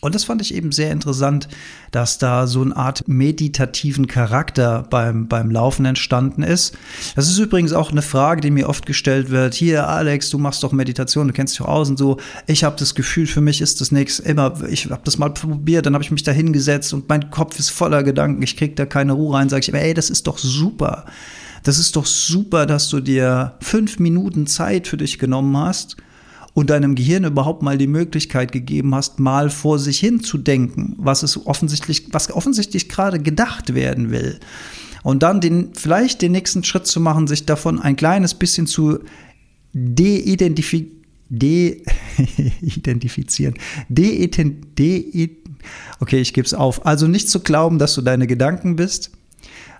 Und 0.01 0.15
das 0.15 0.23
fand 0.23 0.41
ich 0.41 0.55
eben 0.55 0.71
sehr 0.71 0.91
interessant, 0.91 1.47
dass 1.91 2.17
da 2.17 2.47
so 2.47 2.63
eine 2.63 2.75
Art 2.75 3.07
meditativen 3.07 4.07
Charakter 4.07 4.83
beim, 4.89 5.27
beim 5.27 5.51
Laufen 5.51 5.85
entstanden 5.85 6.41
ist. 6.41 6.75
Das 7.15 7.29
ist 7.29 7.37
übrigens 7.37 7.71
auch 7.71 7.91
eine 7.91 8.01
Frage, 8.01 8.41
die 8.41 8.49
mir 8.49 8.67
oft 8.67 8.87
gestellt 8.87 9.29
wird. 9.29 9.53
Hier, 9.53 9.87
Alex, 9.87 10.31
du 10.31 10.39
machst 10.39 10.63
doch 10.63 10.71
Meditation, 10.71 11.27
du 11.27 11.33
kennst 11.33 11.53
dich 11.53 11.61
auch 11.61 11.67
aus 11.67 11.89
und 11.89 11.99
so. 11.99 12.17
Ich 12.47 12.63
habe 12.63 12.75
das 12.79 12.95
Gefühl, 12.95 13.27
für 13.27 13.41
mich 13.41 13.61
ist 13.61 13.79
das 13.79 13.91
nichts. 13.91 14.17
Immer, 14.17 14.53
ich 14.67 14.89
habe 14.89 15.03
das 15.03 15.19
mal 15.19 15.29
probiert, 15.29 15.85
dann 15.85 15.93
habe 15.93 16.03
ich 16.03 16.09
mich 16.09 16.23
da 16.23 16.31
hingesetzt 16.31 16.93
und 16.95 17.07
mein 17.07 17.29
Kopf 17.29 17.59
ist 17.59 17.69
voller 17.69 18.01
Gedanken. 18.01 18.41
Ich 18.41 18.57
kriege 18.57 18.73
da 18.73 18.87
keine 18.87 19.13
Ruhe 19.13 19.35
rein. 19.35 19.49
Sage 19.49 19.61
ich, 19.61 19.73
ey, 19.73 19.93
das 19.93 20.09
ist 20.09 20.25
doch 20.25 20.39
super. 20.39 21.05
Das 21.61 21.77
ist 21.77 21.95
doch 21.95 22.07
super, 22.07 22.65
dass 22.65 22.89
du 22.89 23.01
dir 23.01 23.53
fünf 23.61 23.99
Minuten 23.99 24.47
Zeit 24.47 24.87
für 24.87 24.97
dich 24.97 25.19
genommen 25.19 25.55
hast 25.55 25.95
und 26.53 26.69
deinem 26.69 26.95
Gehirn 26.95 27.23
überhaupt 27.23 27.61
mal 27.61 27.77
die 27.77 27.87
Möglichkeit 27.87 28.51
gegeben 28.51 28.93
hast, 28.93 29.19
mal 29.19 29.49
vor 29.49 29.79
sich 29.79 29.99
hin 29.99 30.21
zu 30.21 30.37
denken, 30.37 30.95
was 30.97 31.23
es 31.23 31.45
offensichtlich, 31.45 32.07
was 32.11 32.31
offensichtlich 32.31 32.89
gerade 32.89 33.19
gedacht 33.19 33.73
werden 33.73 34.11
will. 34.11 34.39
Und 35.03 35.23
dann 35.23 35.41
den, 35.41 35.73
vielleicht 35.73 36.21
den 36.21 36.33
nächsten 36.33 36.63
Schritt 36.63 36.85
zu 36.85 36.99
machen, 36.99 37.27
sich 37.27 37.45
davon 37.45 37.79
ein 37.79 37.95
kleines 37.95 38.35
bisschen 38.35 38.67
zu 38.67 38.99
de-identifizieren. 39.73 40.97
De-identifizieren. 41.33 43.53
De, 43.87 44.27
de, 44.27 45.29
okay, 46.01 46.19
ich 46.19 46.33
gebe 46.33 46.45
es 46.45 46.53
auf. 46.53 46.85
Also 46.85 47.07
nicht 47.07 47.29
zu 47.29 47.39
glauben, 47.39 47.79
dass 47.79 47.95
du 47.95 48.01
deine 48.01 48.27
Gedanken 48.27 48.75
bist, 48.75 49.11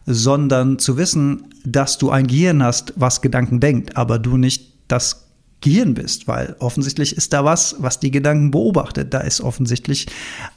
sondern 0.06 0.80
zu 0.80 0.96
wissen, 0.96 1.44
dass 1.66 1.98
du 1.98 2.10
ein 2.10 2.28
Gehirn 2.28 2.64
hast, 2.64 2.94
was 2.96 3.22
Gedanken 3.22 3.60
denkt, 3.60 3.98
aber 3.98 4.18
du 4.18 4.38
nicht 4.38 4.76
das 4.88 5.21
Gehirn 5.62 5.94
bist, 5.94 6.28
weil 6.28 6.56
offensichtlich 6.60 7.16
ist 7.16 7.34
da 7.34 7.46
was, 7.46 7.76
was 7.80 8.00
die 8.00 8.12
Gedanken 8.12 8.50
beobachtet. 8.50 9.14
Da 9.14 9.20
ist 9.20 9.42
offensichtlich 9.42 10.08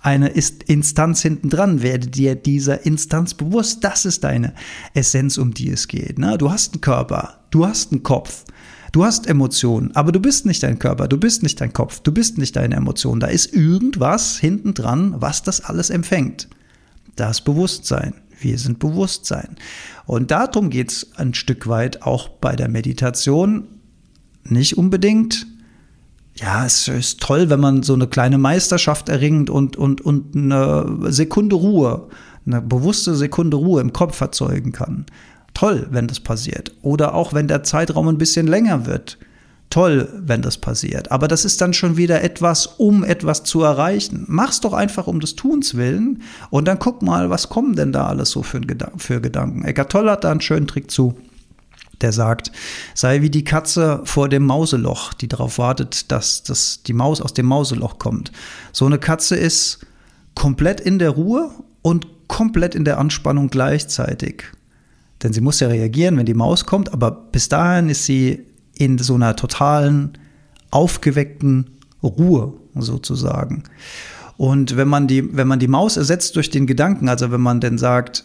eine 0.01 0.29
Instanz 0.29 1.21
hinten 1.21 1.51
dran. 1.51 1.83
Werde 1.83 2.09
dir 2.09 2.35
dieser 2.35 2.87
Instanz 2.87 3.35
bewusst. 3.35 3.85
Das 3.85 4.07
ist 4.07 4.25
deine 4.25 4.55
Essenz, 4.95 5.37
um 5.37 5.53
die 5.53 5.71
es 5.71 5.89
geht. 5.89 6.19
Ne? 6.19 6.39
Du 6.39 6.51
hast 6.51 6.73
einen 6.73 6.81
Körper, 6.81 7.41
du 7.51 7.67
hast 7.67 7.93
einen 7.93 8.03
Kopf. 8.03 8.45
Du 8.93 9.05
hast 9.05 9.27
Emotionen, 9.27 9.91
aber 9.97 10.13
du 10.13 10.21
bist 10.21 10.47
nicht 10.47 10.63
dein 10.63 10.79
Körper, 10.79 11.09
du 11.09 11.19
bist 11.19 11.43
nicht 11.43 11.61
dein 11.61 11.73
Kopf, 11.73 11.99
du 11.99 12.13
bist 12.13 12.39
nicht 12.39 12.55
deine 12.55 12.77
Emotionen. 12.77 13.19
Da 13.19 13.27
ist 13.27 13.53
irgendwas 13.53 14.39
hinten 14.39 14.73
dran, 14.73 15.17
was 15.19 15.43
das 15.43 15.61
alles 15.61 15.91
empfängt. 15.91 16.49
Das 17.17 17.41
Bewusstsein. 17.41 18.15
Wir 18.41 18.57
sind 18.57 18.79
Bewusstsein. 18.79 19.57
Und 20.07 20.31
darum 20.31 20.71
geht 20.71 20.93
es 20.93 21.11
ein 21.17 21.35
Stück 21.35 21.67
weit 21.67 22.03
auch 22.03 22.29
bei 22.29 22.55
der 22.55 22.69
Meditation 22.69 23.67
nicht 24.45 24.79
unbedingt. 24.79 25.47
Ja, 26.37 26.67
es 26.67 26.89
ist 26.89 27.21
toll, 27.21 27.49
wenn 27.49 27.61
man 27.61 27.83
so 27.83 27.95
eine 27.95 28.09
kleine 28.09 28.39
Meisterschaft 28.39 29.09
erringt 29.09 29.51
und, 29.51 29.77
und, 29.77 30.01
und 30.01 30.35
eine 30.35 31.13
Sekunde 31.13 31.57
Ruhe, 31.57 32.09
eine 32.45 32.61
bewusste 32.61 33.15
Sekunde 33.15 33.57
Ruhe 33.57 33.81
im 33.81 33.93
Kopf 33.93 34.21
erzeugen 34.21 34.73
kann. 34.73 35.07
Toll, 35.55 35.87
wenn 35.91 36.09
das 36.09 36.19
passiert. 36.19 36.73
Oder 36.83 37.15
auch 37.15 37.33
wenn 37.33 37.47
der 37.47 37.63
Zeitraum 37.63 38.09
ein 38.09 38.19
bisschen 38.19 38.49
länger 38.49 38.87
wird. 38.87 39.19
Toll, 39.71 40.09
wenn 40.21 40.43
das 40.43 40.59
passiert. 40.59 41.11
Aber 41.11 41.29
das 41.29 41.45
ist 41.45 41.61
dann 41.61 41.73
schon 41.73 41.97
wieder 41.97 42.23
etwas, 42.23 42.67
um 42.67 43.03
etwas 43.05 43.45
zu 43.45 43.63
erreichen. 43.63 44.25
Mach's 44.29 44.61
doch 44.61 44.73
einfach 44.73 45.07
um 45.07 45.21
des 45.21 45.37
Tuns 45.37 45.77
willen 45.77 46.23
und 46.51 46.67
dann 46.67 46.79
guck 46.79 47.03
mal, 47.03 47.31
was 47.31 47.49
kommen 47.49 47.75
denn 47.75 47.93
da 47.93 48.07
alles 48.07 48.31
so 48.31 48.43
für, 48.43 48.61
für 48.97 49.21
Gedanken. 49.21 49.65
Eckart 49.65 49.91
Toll 49.91 50.11
hat 50.11 50.25
da 50.25 50.31
einen 50.31 50.41
schönen 50.41 50.67
Trick 50.67 50.91
zu 50.91 51.15
der 52.01 52.13
sagt, 52.13 52.53
sei 52.95 53.23
wie 53.23 53.31
die 53.31 53.45
Katze 53.45 54.01
vor 54.05 54.29
dem 54.29 54.45
Mauseloch, 54.45 55.15
die 55.15 55.29
darauf 55.29 55.59
wartet, 55.59 56.11
dass, 56.11 56.43
dass 56.43 56.83
die 56.83 56.93
Maus 56.93 57.21
aus 57.21 57.35
dem 57.35 57.47
Mauseloch 57.47 57.99
kommt. 57.99 58.33
So 58.73 58.87
eine 58.87 58.99
Katze 58.99 59.37
ist 59.37 59.87
komplett 60.35 60.81
in 60.81 60.99
der 60.99 61.11
Ruhe 61.11 61.51
und 61.83 62.07
komplett 62.29 62.75
in 62.75 62.85
der 62.85 62.99
Anspannung 62.99 63.49
gleichzeitig. 63.49 64.45
Denn 65.23 65.33
sie 65.33 65.41
muss 65.41 65.61
ja 65.61 65.69
reagieren, 65.69 66.17
wenn 66.17 66.27
die 66.27 66.35
Maus 66.35 66.67
kommt, 66.67 66.93
aber 66.93 67.11
bis 67.11 67.49
dahin 67.49 67.89
ist 67.89 68.05
sie 68.05 68.45
in 68.75 68.99
so 68.99 69.15
einer 69.15 69.37
totalen, 69.37 70.19
aufgeweckten 70.71 71.71
Ruhe 72.03 72.53
sozusagen. 72.75 73.65
Und 74.37 74.77
wenn 74.77 74.89
man 74.89 75.07
die, 75.07 75.37
wenn 75.37 75.47
man 75.47 75.61
die 75.61 75.69
Maus 75.69 75.97
ersetzt 75.97 76.35
durch 76.37 76.51
den 76.51 76.67
Gedanken, 76.67 77.09
also 77.09 77.31
wenn 77.31 77.41
man 77.41 77.61
denn 77.61 77.79
sagt, 77.79 78.25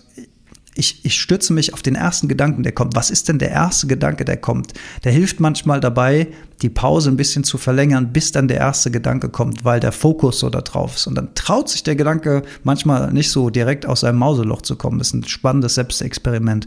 ich, 0.79 1.03
ich 1.03 1.19
stütze 1.19 1.53
mich 1.53 1.74
auf 1.74 1.81
den 1.81 1.95
ersten 1.95 2.27
Gedanken, 2.27 2.63
der 2.63 2.71
kommt. 2.71 2.95
Was 2.95 3.12
ist 3.12 3.27
denn 3.27 3.38
der 3.38 3.51
erste 3.51 3.86
Gedanke, 3.86 4.24
der 4.24 4.38
kommt? 4.38 4.74
Der 5.03 5.12
hilft 5.12 5.39
manchmal 5.39 5.81
dabei, 5.81 6.29
die 6.62 6.69
Pause 6.69 7.09
ein 7.09 7.17
bisschen 7.17 7.43
zu 7.43 7.57
verlängern, 7.57 8.12
bis 8.12 8.31
dann 8.31 8.48
der 8.48 8.57
erste 8.57 8.89
Gedanke 8.89 9.29
kommt, 9.29 9.63
weil 9.63 9.79
der 9.79 9.91
Fokus 9.91 10.39
so 10.39 10.50
da 10.50 10.62
drauf 10.62 10.95
ist. 10.95 11.07
Und 11.07 11.15
dann 11.15 11.36
traut 11.36 11.69
sich 11.69 11.83
der 11.83 11.95
Gedanke 11.95 12.43
manchmal 12.63 13.12
nicht 13.12 13.29
so 13.29 13.50
direkt 13.50 13.86
aus 13.86 14.01
seinem 14.01 14.19
Mauseloch 14.19 14.62
zu 14.62 14.75
kommen. 14.75 15.00
Das 15.00 15.07
ist 15.07 15.13
ein 15.13 15.24
spannendes 15.25 15.75
Selbstexperiment, 15.75 16.65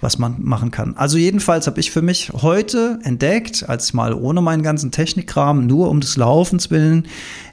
was 0.00 0.18
man 0.18 0.36
machen 0.38 0.70
kann. 0.70 0.94
Also 0.96 1.18
jedenfalls 1.18 1.66
habe 1.66 1.80
ich 1.80 1.90
für 1.90 2.02
mich 2.02 2.32
heute 2.32 2.98
entdeckt, 3.02 3.68
als 3.68 3.86
ich 3.86 3.94
mal 3.94 4.14
ohne 4.14 4.42
meinen 4.42 4.62
ganzen 4.62 4.90
Technikkram, 4.90 5.66
nur 5.66 5.90
um 5.90 6.00
des 6.00 6.16
Laufens 6.16 6.70
willen, 6.70 7.06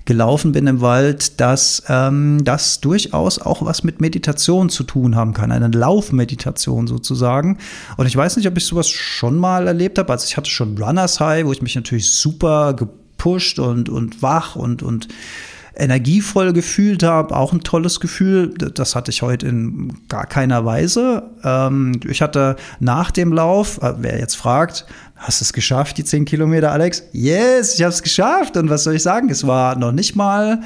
gelaufen 0.06 0.52
bin 0.52 0.68
im 0.68 0.82
Wald, 0.82 1.40
dass 1.40 1.84
ähm, 1.88 2.44
das 2.44 2.80
durchaus 2.82 3.40
auch 3.40 3.64
was 3.64 3.84
mit 3.84 4.02
Meditation 4.02 4.70
zu 4.70 4.84
tun 4.84 5.16
haben 5.16 5.34
kann, 5.34 5.52
eine 5.52 5.68
Laufmeditation 5.68 6.88
sozusagen. 6.88 7.58
Und 7.98 8.08
ich 8.08 8.16
weiß 8.16 8.38
nicht, 8.38 8.48
ob 8.48 8.58
ich 8.58 8.66
sowas 8.66 8.90
schon 8.90 9.38
mal 9.38 9.68
erlebt 9.68 10.00
habe. 10.00 10.12
Also 10.12 10.26
ich 10.26 10.38
hatte 10.38 10.50
schon 10.50 10.78
Runners 10.78 11.20
High, 11.20 11.46
wo 11.46 11.52
ich 11.52 11.62
mich 11.62 11.76
natürlich 11.76 12.10
super 12.10 12.74
gepusht 12.74 13.60
und, 13.60 13.90
und 13.90 14.22
wach 14.22 14.56
und, 14.56 14.84
und 14.84 15.08
energievoll 15.76 16.54
gefühlt 16.54 17.04
habe, 17.04 17.36
auch 17.36 17.54
ein 17.54 17.62
tolles 17.62 18.00
Gefühl. 18.00 18.50
Das 18.50 18.96
hatte 18.96 19.12
ich 19.12 19.22
heute 19.22 19.48
in 19.48 19.94
gar 20.10 20.26
keiner 20.26 20.66
Weise. 20.66 21.24
Ähm, 21.44 22.00
ich 22.08 22.22
hatte 22.22 22.56
nach 22.80 23.12
dem 23.12 23.32
Lauf, 23.32 23.82
äh, 23.82 23.94
wer 23.98 24.20
jetzt 24.20 24.36
fragt, 24.36 24.86
hast 25.16 25.40
du 25.40 25.44
es 25.44 25.54
geschafft, 25.54 25.98
die 25.98 26.04
10 26.04 26.26
Kilometer, 26.26 26.72
Alex? 26.72 27.04
Yes, 27.14 27.76
ich 27.76 27.84
habe 27.84 27.94
es 27.94 28.04
geschafft. 28.04 28.58
Und 28.58 28.70
was 28.70 28.84
soll 28.84 28.96
ich 28.96 29.04
sagen? 29.04 29.30
Es 29.30 29.46
war 29.46 29.78
noch 29.78 29.92
nicht 29.92 30.16
mal 30.16 30.62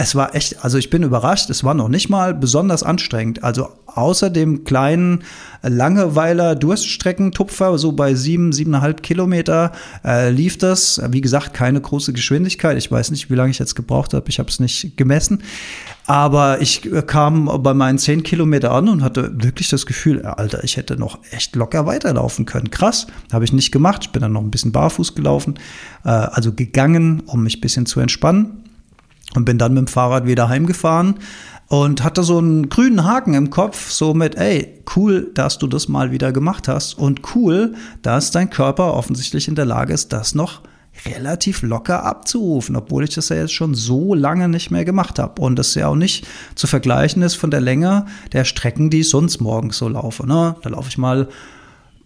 es 0.00 0.14
war 0.14 0.36
echt, 0.36 0.64
also 0.64 0.78
ich 0.78 0.90
bin 0.90 1.02
überrascht, 1.02 1.50
es 1.50 1.64
war 1.64 1.74
noch 1.74 1.88
nicht 1.88 2.08
mal 2.08 2.32
besonders 2.32 2.84
anstrengend. 2.84 3.42
Also 3.42 3.70
außer 3.86 4.30
dem 4.30 4.62
kleinen 4.62 5.24
Langeweiler 5.60 6.54
Durststreckentupfer, 6.54 7.76
so 7.78 7.90
bei 7.90 8.14
sieben, 8.14 8.52
siebeneinhalb 8.52 9.02
Kilometer, 9.02 9.72
äh, 10.04 10.30
lief 10.30 10.56
das. 10.56 11.02
Wie 11.10 11.20
gesagt, 11.20 11.52
keine 11.52 11.80
große 11.80 12.12
Geschwindigkeit. 12.12 12.78
Ich 12.78 12.92
weiß 12.92 13.10
nicht, 13.10 13.28
wie 13.28 13.34
lange 13.34 13.50
ich 13.50 13.58
jetzt 13.58 13.74
gebraucht 13.74 14.14
habe. 14.14 14.28
Ich 14.28 14.38
habe 14.38 14.48
es 14.48 14.60
nicht 14.60 14.96
gemessen. 14.96 15.42
Aber 16.06 16.60
ich 16.62 16.88
kam 17.08 17.50
bei 17.60 17.74
meinen 17.74 17.98
zehn 17.98 18.22
Kilometer 18.22 18.70
an 18.70 18.88
und 18.88 19.02
hatte 19.02 19.32
wirklich 19.42 19.68
das 19.68 19.84
Gefühl, 19.84 20.22
Alter, 20.22 20.62
ich 20.62 20.76
hätte 20.76 20.96
noch 20.96 21.18
echt 21.32 21.56
locker 21.56 21.86
weiterlaufen 21.86 22.46
können. 22.46 22.70
Krass, 22.70 23.08
habe 23.32 23.44
ich 23.44 23.52
nicht 23.52 23.72
gemacht. 23.72 24.02
Ich 24.04 24.10
bin 24.12 24.22
dann 24.22 24.32
noch 24.32 24.42
ein 24.42 24.52
bisschen 24.52 24.70
barfuß 24.70 25.16
gelaufen, 25.16 25.58
äh, 26.04 26.10
also 26.10 26.52
gegangen, 26.52 27.24
um 27.26 27.42
mich 27.42 27.58
ein 27.58 27.60
bisschen 27.60 27.84
zu 27.84 27.98
entspannen 27.98 28.62
und 29.34 29.44
bin 29.44 29.58
dann 29.58 29.74
mit 29.74 29.86
dem 29.86 29.86
Fahrrad 29.88 30.26
wieder 30.26 30.48
heimgefahren 30.48 31.18
und 31.68 32.02
hatte 32.02 32.22
so 32.22 32.38
einen 32.38 32.68
grünen 32.68 33.04
Haken 33.04 33.34
im 33.34 33.50
Kopf, 33.50 33.90
so 33.90 34.14
mit, 34.14 34.36
ey, 34.36 34.82
cool, 34.96 35.30
dass 35.34 35.58
du 35.58 35.66
das 35.66 35.88
mal 35.88 36.10
wieder 36.10 36.32
gemacht 36.32 36.66
hast 36.66 36.94
und 36.94 37.34
cool, 37.34 37.74
dass 38.02 38.30
dein 38.30 38.50
Körper 38.50 38.94
offensichtlich 38.94 39.48
in 39.48 39.54
der 39.54 39.66
Lage 39.66 39.92
ist, 39.92 40.12
das 40.12 40.34
noch 40.34 40.62
relativ 41.06 41.62
locker 41.62 42.04
abzurufen, 42.04 42.74
obwohl 42.74 43.04
ich 43.04 43.14
das 43.14 43.28
ja 43.28 43.36
jetzt 43.36 43.52
schon 43.52 43.74
so 43.74 44.14
lange 44.14 44.48
nicht 44.48 44.70
mehr 44.70 44.84
gemacht 44.84 45.18
habe. 45.18 45.40
Und 45.40 45.56
das 45.56 45.74
ja 45.74 45.88
auch 45.88 45.94
nicht 45.94 46.26
zu 46.54 46.66
vergleichen 46.66 47.22
ist 47.22 47.34
von 47.34 47.50
der 47.50 47.60
Länge 47.60 48.06
der 48.32 48.44
Strecken, 48.44 48.90
die 48.90 49.00
ich 49.00 49.08
sonst 49.08 49.40
morgens 49.40 49.78
so 49.78 49.88
laufe. 49.88 50.26
Ne? 50.26 50.56
Da 50.62 50.70
laufe 50.70 50.88
ich 50.88 50.98
mal 50.98 51.28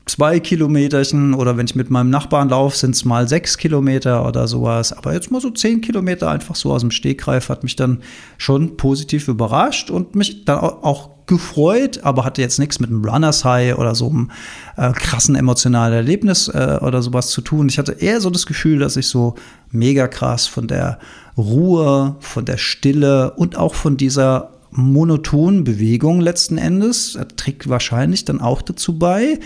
zwei 0.06 0.40
Kilometerchen 0.40 1.34
oder 1.34 1.56
wenn 1.56 1.66
ich 1.66 1.74
mit 1.74 1.90
meinem 1.90 2.10
Nachbarn 2.10 2.48
laufe, 2.48 2.76
sind 2.76 2.94
es 2.94 3.04
mal 3.04 3.28
sechs 3.28 3.56
Kilometer 3.56 4.26
oder 4.26 4.48
sowas. 4.48 4.92
Aber 4.92 5.12
jetzt 5.12 5.30
mal 5.30 5.40
so 5.40 5.50
zehn 5.50 5.80
Kilometer 5.80 6.30
einfach 6.30 6.56
so 6.56 6.72
aus 6.72 6.80
dem 6.80 6.90
Stegreif 6.90 7.48
hat 7.48 7.62
mich 7.62 7.76
dann 7.76 8.02
schon 8.38 8.76
positiv 8.76 9.28
überrascht 9.28 9.90
und 9.90 10.14
mich 10.14 10.44
dann 10.44 10.58
auch 10.58 11.10
gefreut, 11.26 12.00
aber 12.02 12.24
hatte 12.24 12.42
jetzt 12.42 12.58
nichts 12.58 12.80
mit 12.80 12.90
einem 12.90 13.04
Runners 13.04 13.44
High 13.44 13.78
oder 13.78 13.94
so 13.94 14.08
einem 14.08 14.30
äh, 14.76 14.92
krassen 14.92 15.36
emotionalen 15.36 15.94
Erlebnis 15.94 16.48
äh, 16.48 16.78
oder 16.82 17.00
sowas 17.00 17.30
zu 17.30 17.40
tun. 17.40 17.68
Ich 17.68 17.78
hatte 17.78 17.92
eher 17.92 18.20
so 18.20 18.28
das 18.28 18.46
Gefühl, 18.46 18.80
dass 18.80 18.96
ich 18.96 19.06
so 19.06 19.36
mega 19.70 20.08
krass 20.08 20.46
von 20.46 20.66
der 20.66 20.98
Ruhe, 21.36 22.16
von 22.18 22.44
der 22.44 22.56
Stille 22.56 23.32
und 23.32 23.56
auch 23.56 23.74
von 23.74 23.96
dieser 23.96 24.50
monotonen 24.72 25.64
Bewegung 25.64 26.20
letzten 26.20 26.58
Endes, 26.58 27.18
trägt 27.36 27.68
wahrscheinlich 27.68 28.24
dann 28.24 28.40
auch 28.40 28.62
dazu 28.62 28.98
bei, 28.98 29.38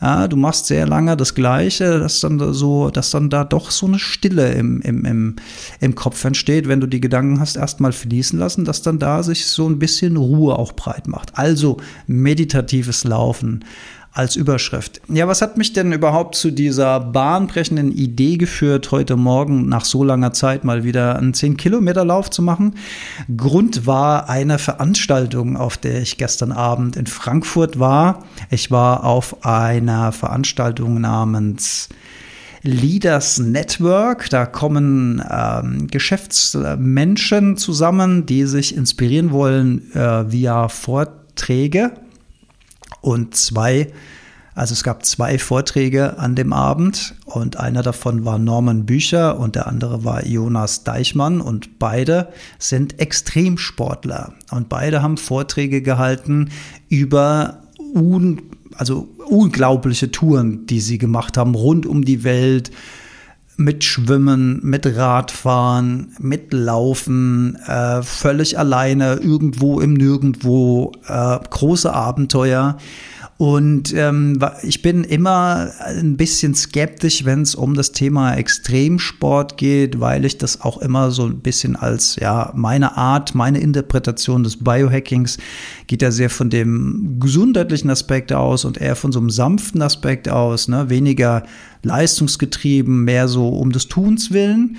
ja, 0.00 0.28
du 0.28 0.36
machst 0.36 0.66
sehr 0.66 0.86
lange 0.86 1.16
das 1.16 1.34
Gleiche, 1.34 1.98
dass 1.98 2.20
dann 2.20 2.52
so, 2.52 2.90
dass 2.90 3.10
dann 3.10 3.30
da 3.30 3.44
doch 3.44 3.70
so 3.70 3.86
eine 3.86 3.98
Stille 3.98 4.52
im, 4.52 4.80
im, 4.82 5.04
im, 5.04 5.36
im 5.80 5.94
Kopf 5.94 6.22
entsteht, 6.24 6.68
wenn 6.68 6.80
du 6.80 6.86
die 6.86 7.00
Gedanken 7.00 7.40
hast 7.40 7.56
erstmal 7.56 7.92
fließen 7.92 8.38
lassen, 8.38 8.64
dass 8.64 8.82
dann 8.82 8.98
da 8.98 9.22
sich 9.22 9.46
so 9.46 9.68
ein 9.68 9.78
bisschen 9.78 10.16
Ruhe 10.16 10.58
auch 10.58 10.72
breit 10.72 11.08
macht. 11.08 11.38
Also 11.38 11.78
meditatives 12.06 13.04
Laufen 13.04 13.64
als 14.16 14.34
Überschrift. 14.34 15.02
Ja, 15.08 15.28
was 15.28 15.42
hat 15.42 15.58
mich 15.58 15.74
denn 15.74 15.92
überhaupt 15.92 16.36
zu 16.36 16.50
dieser 16.50 17.00
bahnbrechenden 17.00 17.92
Idee 17.92 18.38
geführt, 18.38 18.90
heute 18.90 19.14
Morgen 19.14 19.68
nach 19.68 19.84
so 19.84 20.02
langer 20.02 20.32
Zeit 20.32 20.64
mal 20.64 20.84
wieder 20.84 21.16
einen 21.16 21.34
10-Kilometer-Lauf 21.34 22.30
zu 22.30 22.40
machen? 22.40 22.76
Grund 23.36 23.86
war 23.86 24.30
eine 24.30 24.58
Veranstaltung, 24.58 25.58
auf 25.58 25.76
der 25.76 26.00
ich 26.00 26.16
gestern 26.16 26.50
Abend 26.50 26.96
in 26.96 27.06
Frankfurt 27.06 27.78
war. 27.78 28.24
Ich 28.50 28.70
war 28.70 29.04
auf 29.04 29.44
einer 29.44 30.12
Veranstaltung 30.12 30.98
namens 31.02 31.90
Leaders 32.62 33.38
Network. 33.38 34.30
Da 34.30 34.46
kommen 34.46 35.22
ähm, 35.30 35.88
Geschäftsmenschen 35.88 37.58
zusammen, 37.58 38.24
die 38.24 38.44
sich 38.46 38.74
inspirieren 38.74 39.30
wollen 39.30 39.92
äh, 39.94 40.32
via 40.32 40.68
Vorträge 40.68 41.92
und 43.06 43.36
zwei, 43.36 43.92
also 44.56 44.72
es 44.72 44.82
gab 44.82 45.06
zwei 45.06 45.38
Vorträge 45.38 46.18
an 46.18 46.34
dem 46.34 46.52
Abend 46.52 47.14
und 47.24 47.56
einer 47.56 47.82
davon 47.82 48.24
war 48.24 48.36
Norman 48.36 48.84
Bücher 48.84 49.38
und 49.38 49.54
der 49.54 49.68
andere 49.68 50.04
war 50.04 50.26
Jonas 50.26 50.82
Deichmann 50.82 51.40
und 51.40 51.78
beide 51.78 52.32
sind 52.58 52.98
Extremsportler. 52.98 54.32
Und 54.50 54.68
beide 54.68 55.02
haben 55.02 55.18
Vorträge 55.18 55.82
gehalten 55.82 56.50
über 56.88 57.62
un, 57.94 58.42
also 58.74 59.08
unglaubliche 59.28 60.10
Touren, 60.10 60.66
die 60.66 60.80
sie 60.80 60.98
gemacht 60.98 61.36
haben 61.36 61.54
rund 61.54 61.86
um 61.86 62.04
die 62.04 62.24
Welt 62.24 62.72
mit 63.56 63.84
Schwimmen, 63.84 64.60
mit 64.62 64.86
Radfahren, 64.96 66.14
mit 66.18 66.52
Laufen, 66.52 67.56
äh, 67.66 68.02
völlig 68.02 68.58
alleine, 68.58 69.14
irgendwo 69.14 69.80
im 69.80 69.94
Nirgendwo, 69.94 70.92
äh, 71.06 71.38
große 71.50 71.92
Abenteuer. 71.92 72.76
Und 73.38 73.92
ähm, 73.92 74.38
ich 74.62 74.80
bin 74.80 75.04
immer 75.04 75.70
ein 75.84 76.16
bisschen 76.16 76.54
skeptisch, 76.54 77.26
wenn 77.26 77.42
es 77.42 77.54
um 77.54 77.74
das 77.74 77.92
Thema 77.92 78.34
Extremsport 78.34 79.58
geht, 79.58 80.00
weil 80.00 80.24
ich 80.24 80.38
das 80.38 80.62
auch 80.62 80.78
immer 80.78 81.10
so 81.10 81.26
ein 81.26 81.40
bisschen 81.40 81.76
als, 81.76 82.16
ja, 82.16 82.50
meine 82.56 82.96
Art, 82.96 83.34
meine 83.34 83.60
Interpretation 83.60 84.42
des 84.42 84.56
Biohackings 84.64 85.36
geht 85.86 86.00
ja 86.00 86.10
sehr 86.10 86.30
von 86.30 86.48
dem 86.48 87.18
gesundheitlichen 87.20 87.90
Aspekt 87.90 88.32
aus 88.32 88.64
und 88.64 88.80
eher 88.80 88.96
von 88.96 89.12
so 89.12 89.18
einem 89.18 89.30
sanften 89.30 89.82
Aspekt 89.82 90.30
aus, 90.30 90.68
ne? 90.68 90.88
weniger 90.88 91.42
leistungsgetrieben, 91.82 93.04
mehr 93.04 93.28
so 93.28 93.48
um 93.50 93.70
des 93.70 93.88
Tuns 93.88 94.30
willen. 94.30 94.78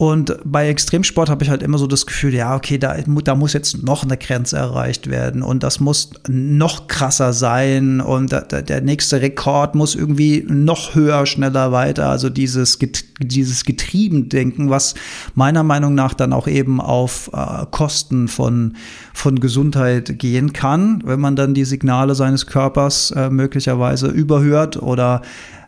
Und 0.00 0.38
bei 0.46 0.66
Extremsport 0.70 1.28
habe 1.28 1.44
ich 1.44 1.50
halt 1.50 1.62
immer 1.62 1.76
so 1.76 1.86
das 1.86 2.06
Gefühl, 2.06 2.32
ja, 2.32 2.56
okay, 2.56 2.78
da, 2.78 2.96
da 2.96 3.34
muss 3.34 3.52
jetzt 3.52 3.82
noch 3.82 4.02
eine 4.02 4.16
Grenze 4.16 4.56
erreicht 4.56 5.10
werden 5.10 5.42
und 5.42 5.62
das 5.62 5.78
muss 5.78 6.12
noch 6.26 6.86
krasser 6.86 7.34
sein 7.34 8.00
und 8.00 8.32
da, 8.32 8.40
der 8.40 8.80
nächste 8.80 9.20
Rekord 9.20 9.74
muss 9.74 9.94
irgendwie 9.94 10.42
noch 10.48 10.94
höher, 10.94 11.26
schneller 11.26 11.70
weiter. 11.72 12.08
Also 12.08 12.30
dieses, 12.30 12.78
dieses 13.18 13.66
Getriebendenken, 13.66 14.70
was 14.70 14.94
meiner 15.34 15.64
Meinung 15.64 15.94
nach 15.94 16.14
dann 16.14 16.32
auch 16.32 16.48
eben 16.48 16.80
auf 16.80 17.30
äh, 17.34 17.66
Kosten 17.70 18.28
von, 18.28 18.76
von 19.12 19.38
Gesundheit 19.38 20.18
gehen 20.18 20.54
kann, 20.54 21.02
wenn 21.04 21.20
man 21.20 21.36
dann 21.36 21.52
die 21.52 21.66
Signale 21.66 22.14
seines 22.14 22.46
Körpers 22.46 23.10
äh, 23.10 23.28
möglicherweise 23.28 24.06
überhört 24.06 24.82
oder 24.82 25.20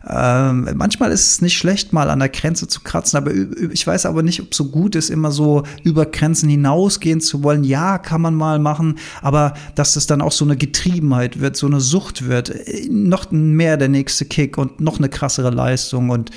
ähm, 0.07 0.69
manchmal 0.75 1.11
ist 1.11 1.27
es 1.27 1.41
nicht 1.41 1.57
schlecht, 1.57 1.93
mal 1.93 2.09
an 2.09 2.19
der 2.19 2.29
Grenze 2.29 2.67
zu 2.67 2.81
kratzen, 2.81 3.17
aber 3.17 3.31
ich 3.71 3.87
weiß 3.87 4.05
aber 4.05 4.21
nicht, 4.21 4.41
ob 4.41 4.51
es 4.51 4.57
so 4.57 4.65
gut 4.65 4.95
ist, 4.95 5.09
immer 5.09 5.31
so 5.31 5.63
über 5.83 6.05
Grenzen 6.05 6.49
hinausgehen 6.49 7.21
zu 7.21 7.41
wollen. 7.41 7.63
Ja, 7.63 7.97
kann 7.97 8.21
man 8.21 8.35
mal 8.35 8.59
machen, 8.59 8.99
aber 9.21 9.53
dass 9.75 9.95
es 9.95 10.05
dann 10.05 10.21
auch 10.21 10.33
so 10.33 10.43
eine 10.43 10.57
Getriebenheit 10.57 11.39
wird, 11.39 11.55
so 11.55 11.67
eine 11.67 11.79
Sucht 11.79 12.27
wird, 12.27 12.49
äh, 12.49 12.87
noch 12.89 13.31
mehr 13.31 13.77
der 13.77 13.87
nächste 13.87 14.25
Kick 14.25 14.57
und 14.57 14.81
noch 14.81 14.97
eine 14.97 15.07
krassere 15.07 15.51
Leistung 15.51 16.09
und 16.09 16.31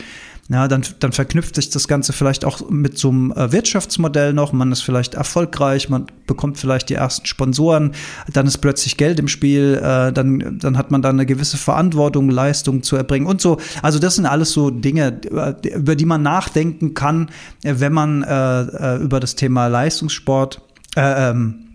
ja, 0.48 0.68
dann, 0.68 0.82
dann 1.00 1.10
verknüpft 1.10 1.56
sich 1.56 1.70
das 1.70 1.88
Ganze 1.88 2.12
vielleicht 2.12 2.44
auch 2.44 2.70
mit 2.70 2.96
so 2.96 3.08
einem 3.08 3.32
äh, 3.32 3.50
Wirtschaftsmodell 3.50 4.32
noch. 4.32 4.52
Man 4.52 4.70
ist 4.70 4.82
vielleicht 4.82 5.14
erfolgreich, 5.14 5.88
man 5.88 6.06
bekommt 6.26 6.56
vielleicht 6.56 6.88
die 6.88 6.94
ersten 6.94 7.26
Sponsoren, 7.26 7.92
dann 8.32 8.46
ist 8.46 8.58
plötzlich 8.58 8.96
Geld 8.96 9.18
im 9.18 9.26
Spiel, 9.26 9.74
äh, 9.82 10.12
dann, 10.12 10.58
dann 10.60 10.78
hat 10.78 10.92
man 10.92 11.02
da 11.02 11.08
eine 11.08 11.26
gewisse 11.26 11.56
Verantwortung, 11.56 12.30
Leistung 12.30 12.84
zu 12.84 12.94
erbringen 12.94 13.26
und 13.26 13.40
so. 13.40 13.58
Also 13.82 13.98
das 13.98 14.14
sind 14.14 14.26
alles 14.26 14.52
so 14.52 14.70
Dinge, 14.70 15.20
äh, 15.24 15.68
über 15.74 15.96
die 15.96 16.06
man 16.06 16.22
nachdenken 16.22 16.94
kann, 16.94 17.28
wenn 17.62 17.92
man 17.92 18.22
äh, 18.22 18.96
über 18.98 19.18
das 19.18 19.34
Thema 19.34 19.66
Leistungssport, 19.66 20.62
äh, 20.94 21.30
ähm, 21.30 21.66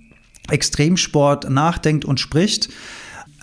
Extremsport 0.49 1.49
nachdenkt 1.49 2.05
und 2.05 2.19
spricht. 2.19 2.69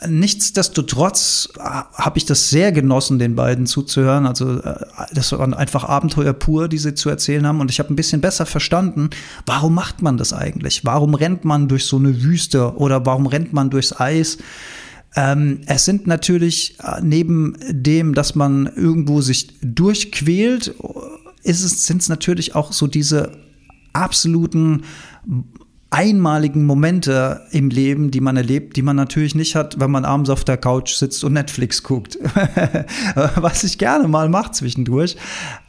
Nichtsdestotrotz 0.06 1.48
äh, 1.56 1.60
habe 1.60 2.18
ich 2.18 2.24
das 2.24 2.50
sehr 2.50 2.70
genossen, 2.70 3.18
den 3.18 3.34
beiden 3.34 3.66
zuzuhören. 3.66 4.26
Also 4.26 4.60
äh, 4.60 4.84
das 5.12 5.32
waren 5.32 5.54
einfach 5.54 5.84
Abenteuer 5.84 6.32
pur, 6.32 6.68
die 6.68 6.78
sie 6.78 6.94
zu 6.94 7.08
erzählen 7.08 7.46
haben. 7.46 7.60
Und 7.60 7.70
ich 7.70 7.80
habe 7.80 7.92
ein 7.92 7.96
bisschen 7.96 8.20
besser 8.20 8.46
verstanden, 8.46 9.10
warum 9.44 9.74
macht 9.74 10.00
man 10.00 10.16
das 10.16 10.32
eigentlich? 10.32 10.84
Warum 10.84 11.14
rennt 11.14 11.44
man 11.44 11.66
durch 11.66 11.86
so 11.86 11.96
eine 11.96 12.22
Wüste 12.22 12.76
oder 12.76 13.04
warum 13.06 13.26
rennt 13.26 13.52
man 13.52 13.70
durchs 13.70 13.98
Eis? 13.98 14.38
Ähm, 15.16 15.62
es 15.66 15.84
sind 15.84 16.06
natürlich 16.06 16.78
äh, 16.78 17.00
neben 17.02 17.56
dem, 17.68 18.14
dass 18.14 18.36
man 18.36 18.66
irgendwo 18.66 19.20
sich 19.20 19.58
durchquält, 19.62 20.74
sind 21.42 22.02
es 22.02 22.08
natürlich 22.08 22.54
auch 22.54 22.72
so 22.72 22.86
diese 22.86 23.32
absoluten 23.92 24.84
einmaligen 25.90 26.66
Momente 26.66 27.40
im 27.50 27.70
Leben, 27.70 28.10
die 28.10 28.20
man 28.20 28.36
erlebt, 28.36 28.76
die 28.76 28.82
man 28.82 28.96
natürlich 28.96 29.34
nicht 29.34 29.54
hat, 29.54 29.80
wenn 29.80 29.90
man 29.90 30.04
abends 30.04 30.28
auf 30.28 30.44
der 30.44 30.58
Couch 30.58 30.94
sitzt 30.94 31.24
und 31.24 31.32
Netflix 31.32 31.82
guckt. 31.82 32.18
Was 33.36 33.64
ich 33.64 33.78
gerne 33.78 34.06
mal 34.06 34.28
mache 34.28 34.52
zwischendurch. 34.52 35.16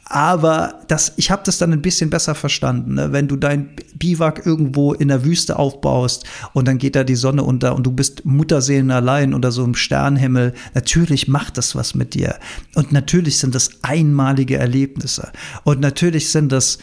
Aber 0.04 0.80
das, 0.88 1.12
ich 1.16 1.30
habe 1.30 1.42
das 1.44 1.58
dann 1.58 1.72
ein 1.72 1.82
bisschen 1.82 2.10
besser 2.10 2.34
verstanden. 2.34 2.94
Ne? 2.94 3.12
Wenn 3.12 3.28
du 3.28 3.36
dein 3.36 3.70
Biwak 3.94 4.44
irgendwo 4.44 4.92
in 4.92 5.08
der 5.08 5.24
Wüste 5.24 5.56
aufbaust 5.56 6.24
und 6.52 6.66
dann 6.66 6.78
geht 6.78 6.96
da 6.96 7.04
die 7.04 7.14
Sonne 7.14 7.44
unter 7.44 7.76
und 7.76 7.84
du 7.84 7.92
bist 7.92 8.26
Mutterseelen 8.26 8.90
allein 8.90 9.32
unter 9.32 9.52
so 9.52 9.62
einem 9.62 9.76
Sternenhimmel, 9.76 10.52
natürlich 10.74 11.28
macht 11.28 11.56
das 11.56 11.76
was 11.76 11.94
mit 11.94 12.14
dir. 12.14 12.34
Und 12.74 12.90
natürlich 12.90 13.38
sind 13.38 13.54
das 13.54 13.70
einmalige 13.82 14.58
Erlebnisse. 14.58 15.30
Und 15.62 15.80
natürlich 15.80 16.30
sind 16.30 16.50
das 16.50 16.78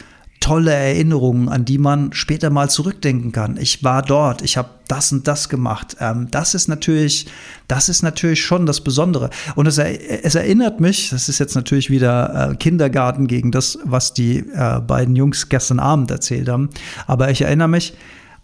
tolle 0.48 0.72
Erinnerungen, 0.72 1.50
an 1.50 1.66
die 1.66 1.76
man 1.76 2.14
später 2.14 2.48
mal 2.48 2.70
zurückdenken 2.70 3.32
kann. 3.32 3.58
Ich 3.58 3.84
war 3.84 4.00
dort, 4.00 4.40
ich 4.40 4.56
habe 4.56 4.70
das 4.88 5.12
und 5.12 5.28
das 5.28 5.50
gemacht. 5.50 5.98
Ähm, 6.00 6.28
das 6.30 6.54
ist 6.54 6.68
natürlich, 6.68 7.26
das 7.68 7.90
ist 7.90 8.02
natürlich 8.02 8.42
schon 8.42 8.64
das 8.64 8.80
Besondere. 8.80 9.28
Und 9.56 9.66
es, 9.66 9.76
es 9.76 10.34
erinnert 10.34 10.80
mich, 10.80 11.10
das 11.10 11.28
ist 11.28 11.38
jetzt 11.38 11.54
natürlich 11.54 11.90
wieder 11.90 12.52
äh, 12.52 12.56
Kindergarten 12.56 13.26
gegen 13.26 13.50
das, 13.50 13.78
was 13.84 14.14
die 14.14 14.38
äh, 14.38 14.80
beiden 14.80 15.16
Jungs 15.16 15.50
gestern 15.50 15.80
Abend 15.80 16.10
erzählt 16.10 16.48
haben. 16.48 16.70
Aber 17.06 17.30
ich 17.30 17.42
erinnere 17.42 17.68
mich, 17.68 17.92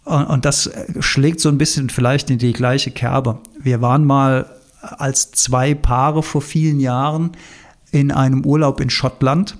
und, 0.03 0.25
und 0.25 0.45
das 0.45 0.69
schlägt 0.99 1.39
so 1.39 1.49
ein 1.49 1.57
bisschen 1.57 1.89
vielleicht 1.89 2.29
in 2.29 2.37
die 2.37 2.53
gleiche 2.53 2.91
Kerbe. 2.91 3.39
Wir 3.59 3.81
waren 3.81 4.05
mal 4.05 4.45
als 4.79 5.31
zwei 5.31 5.73
Paare 5.73 6.21
vor 6.21 6.43
vielen 6.43 6.79
Jahren 6.79 7.31
in 7.89 8.11
einem 8.11 8.45
Urlaub 8.45 8.79
in 8.79 8.91
Schottland 8.91 9.57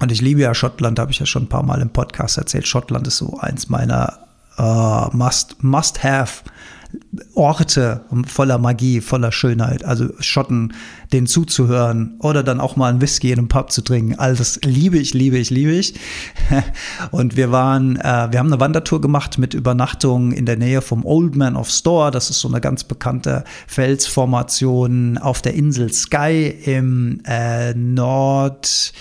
und 0.00 0.12
ich 0.12 0.20
liebe 0.20 0.42
ja 0.42 0.54
Schottland, 0.54 0.98
habe 0.98 1.10
ich 1.10 1.18
ja 1.18 1.26
schon 1.26 1.44
ein 1.44 1.48
paar 1.48 1.62
Mal 1.62 1.80
im 1.80 1.90
Podcast 1.90 2.38
erzählt. 2.38 2.66
Schottland 2.66 3.06
ist 3.06 3.18
so 3.18 3.38
eins 3.38 3.68
meiner 3.68 4.18
uh, 4.58 5.08
must, 5.12 5.62
must 5.62 6.02
have 6.04 6.42
Orte 7.34 8.02
voller 8.26 8.58
Magie, 8.58 9.00
voller 9.00 9.32
Schönheit. 9.32 9.84
Also 9.84 10.08
Schotten, 10.20 10.72
denen 11.12 11.26
zuzuhören 11.26 12.16
oder 12.20 12.42
dann 12.42 12.60
auch 12.60 12.76
mal 12.76 12.92
ein 12.92 13.00
Whisky 13.00 13.32
in 13.32 13.38
einem 13.38 13.48
Pub 13.48 13.70
zu 13.70 13.82
trinken. 13.82 14.18
All 14.18 14.34
das 14.34 14.60
liebe 14.64 14.98
ich, 14.98 15.12
liebe 15.12 15.36
ich, 15.36 15.50
liebe 15.50 15.72
ich. 15.72 15.94
Und 17.10 17.36
wir 17.36 17.52
waren, 17.52 17.96
äh, 17.96 18.28
wir 18.30 18.38
haben 18.38 18.52
eine 18.52 18.60
Wandertour 18.60 19.00
gemacht 19.00 19.38
mit 19.38 19.54
Übernachtung 19.54 20.32
in 20.32 20.46
der 20.46 20.56
Nähe 20.56 20.80
vom 20.80 21.04
Old 21.04 21.36
Man 21.36 21.56
of 21.56 21.68
Store. 21.68 22.10
Das 22.10 22.30
ist 22.30 22.40
so 22.40 22.48
eine 22.48 22.60
ganz 22.60 22.84
bekannte 22.84 23.44
Felsformation 23.66 25.18
auf 25.18 25.42
der 25.42 25.54
Insel 25.54 25.92
Skye 25.92 26.48
im 26.48 27.20
äh, 27.26 27.74
Nord 27.74 28.92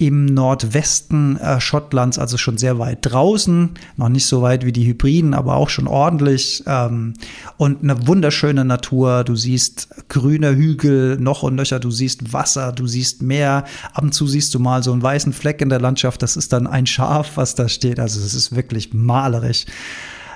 im 0.00 0.24
Nordwesten 0.24 1.36
äh, 1.36 1.60
Schottlands, 1.60 2.18
also 2.18 2.38
schon 2.38 2.56
sehr 2.56 2.78
weit 2.78 3.00
draußen, 3.02 3.68
noch 3.98 4.08
nicht 4.08 4.24
so 4.24 4.40
weit 4.40 4.64
wie 4.64 4.72
die 4.72 4.86
Hybriden, 4.86 5.34
aber 5.34 5.56
auch 5.56 5.68
schon 5.68 5.86
ordentlich. 5.86 6.64
Ähm, 6.66 7.12
und 7.58 7.82
eine 7.82 8.06
wunderschöne 8.06 8.64
Natur. 8.64 9.24
Du 9.24 9.36
siehst 9.36 9.88
grüne 10.08 10.56
Hügel, 10.56 11.18
noch 11.20 11.42
und 11.42 11.54
nöcher, 11.54 11.80
du 11.80 11.90
siehst 11.90 12.32
Wasser, 12.32 12.72
du 12.72 12.86
siehst 12.86 13.20
Meer. 13.20 13.64
Ab 13.92 14.04
und 14.04 14.14
zu 14.14 14.26
siehst 14.26 14.54
du 14.54 14.58
mal 14.58 14.82
so 14.82 14.90
einen 14.90 15.02
weißen 15.02 15.34
Fleck 15.34 15.60
in 15.60 15.68
der 15.68 15.80
Landschaft. 15.80 16.22
Das 16.22 16.34
ist 16.34 16.54
dann 16.54 16.66
ein 16.66 16.86
Schaf, 16.86 17.32
was 17.36 17.54
da 17.54 17.68
steht. 17.68 18.00
Also 18.00 18.20
es 18.20 18.32
ist 18.32 18.56
wirklich 18.56 18.94
malerisch. 18.94 19.66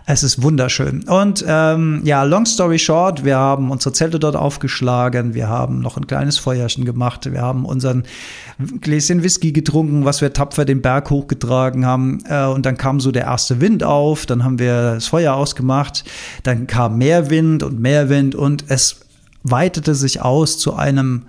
Es 0.07 0.23
ist 0.23 0.43
wunderschön. 0.43 1.05
Und 1.05 1.43
ähm, 1.49 2.03
ja, 2.05 2.25
long 2.25 2.45
story 2.45 2.79
short, 2.79 3.25
wir 3.25 3.39
haben 3.39 3.71
unsere 3.71 3.95
Zelte 3.95 4.19
dort 4.19 4.37
aufgeschlagen, 4.37 5.33
wir 5.33 5.49
haben 5.49 5.79
noch 5.79 5.97
ein 5.97 6.07
kleines 6.07 6.37
Feuerchen 6.37 6.85
gemacht, 6.85 7.33
wir 7.33 7.41
haben 7.41 7.65
unseren 7.65 8.03
Gläschen 8.83 9.23
Whisky 9.23 9.53
getrunken, 9.53 10.05
was 10.05 10.21
wir 10.21 10.31
tapfer 10.35 10.67
den 10.67 10.83
Berg 10.83 11.09
hochgetragen 11.09 11.87
haben. 11.87 12.23
Äh, 12.29 12.45
und 12.45 12.67
dann 12.67 12.77
kam 12.77 13.01
so 13.01 13.13
der 13.13 13.25
erste 13.25 13.63
Wind 13.63 13.83
auf, 13.83 14.27
dann 14.27 14.45
haben 14.45 14.59
wir 14.59 14.95
das 14.95 15.07
Feuer 15.07 15.33
ausgemacht, 15.33 16.05
dann 16.43 16.67
kam 16.67 16.99
mehr 16.99 17.31
Wind 17.31 17.63
und 17.63 17.81
mehr 17.81 18.11
Wind 18.11 18.35
und 18.35 18.67
es 18.69 19.01
weitete 19.43 19.95
sich 19.95 20.21
aus 20.21 20.59
zu 20.59 20.75
einem 20.75 21.23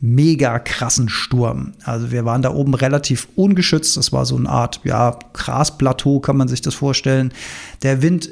mega 0.00 0.58
krassen 0.58 1.08
Sturm. 1.08 1.72
Also 1.84 2.10
wir 2.10 2.24
waren 2.24 2.42
da 2.42 2.54
oben 2.54 2.74
relativ 2.74 3.28
ungeschützt. 3.36 3.96
Das 3.96 4.12
war 4.12 4.24
so 4.24 4.36
eine 4.36 4.48
Art, 4.48 4.80
ja, 4.84 5.18
Grasplateau, 5.34 6.20
kann 6.20 6.36
man 6.36 6.48
sich 6.48 6.62
das 6.62 6.74
vorstellen. 6.74 7.32
Der 7.82 8.02
Wind 8.02 8.30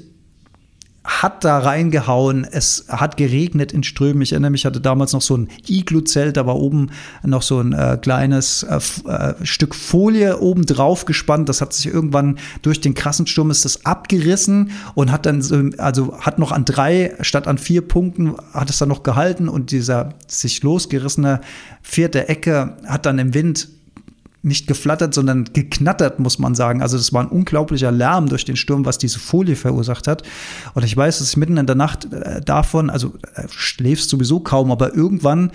hat 1.04 1.44
da 1.44 1.58
reingehauen. 1.58 2.44
Es 2.44 2.84
hat 2.88 3.16
geregnet 3.16 3.72
in 3.72 3.82
Strömen. 3.82 4.20
Ich 4.20 4.32
erinnere 4.32 4.50
mich, 4.50 4.62
ich 4.62 4.66
hatte 4.66 4.80
damals 4.80 5.12
noch 5.12 5.22
so 5.22 5.36
ein 5.36 5.48
Iglu-Zelt, 5.66 6.36
da 6.36 6.46
war 6.46 6.56
oben 6.56 6.90
noch 7.22 7.42
so 7.42 7.60
ein 7.60 7.72
äh, 7.72 7.98
kleines 8.00 8.62
äh, 8.64 8.78
äh, 9.08 9.34
Stück 9.44 9.74
Folie 9.74 10.38
oben 10.38 10.66
drauf 10.66 11.06
gespannt. 11.06 11.48
Das 11.48 11.60
hat 11.60 11.72
sich 11.72 11.86
irgendwann 11.86 12.38
durch 12.62 12.80
den 12.80 12.94
krassen 12.94 13.26
Sturm 13.26 13.50
ist 13.50 13.64
das 13.64 13.86
abgerissen 13.86 14.70
und 14.94 15.10
hat 15.10 15.24
dann, 15.24 15.40
so, 15.40 15.62
also 15.78 16.18
hat 16.20 16.38
noch 16.38 16.52
an 16.52 16.64
drei 16.64 17.14
statt 17.22 17.46
an 17.46 17.58
vier 17.58 17.82
Punkten 17.82 18.34
hat 18.52 18.68
es 18.68 18.78
dann 18.78 18.90
noch 18.90 19.02
gehalten 19.02 19.48
und 19.48 19.70
dieser 19.70 20.14
sich 20.26 20.62
losgerissene 20.62 21.40
vierte 21.80 22.28
Ecke 22.28 22.76
hat 22.86 23.06
dann 23.06 23.18
im 23.18 23.32
Wind 23.34 23.68
nicht 24.42 24.66
geflattert, 24.66 25.14
sondern 25.14 25.44
geknattert, 25.52 26.20
muss 26.20 26.38
man 26.38 26.54
sagen. 26.54 26.80
Also 26.80 26.96
das 26.96 27.12
war 27.12 27.22
ein 27.22 27.28
unglaublicher 27.28 27.90
Lärm 27.90 28.28
durch 28.28 28.44
den 28.44 28.56
Sturm, 28.56 28.84
was 28.84 28.98
diese 28.98 29.18
Folie 29.18 29.56
verursacht 29.56 30.06
hat. 30.06 30.22
Und 30.74 30.84
ich 30.84 30.96
weiß, 30.96 31.18
dass 31.18 31.30
ich 31.30 31.36
mitten 31.36 31.56
in 31.56 31.66
der 31.66 31.74
Nacht 31.74 32.12
äh, 32.12 32.40
davon, 32.40 32.88
also 32.90 33.14
äh, 33.34 33.44
schläfst 33.50 34.10
sowieso 34.10 34.40
kaum, 34.40 34.70
aber 34.70 34.94
irgendwann 34.94 35.50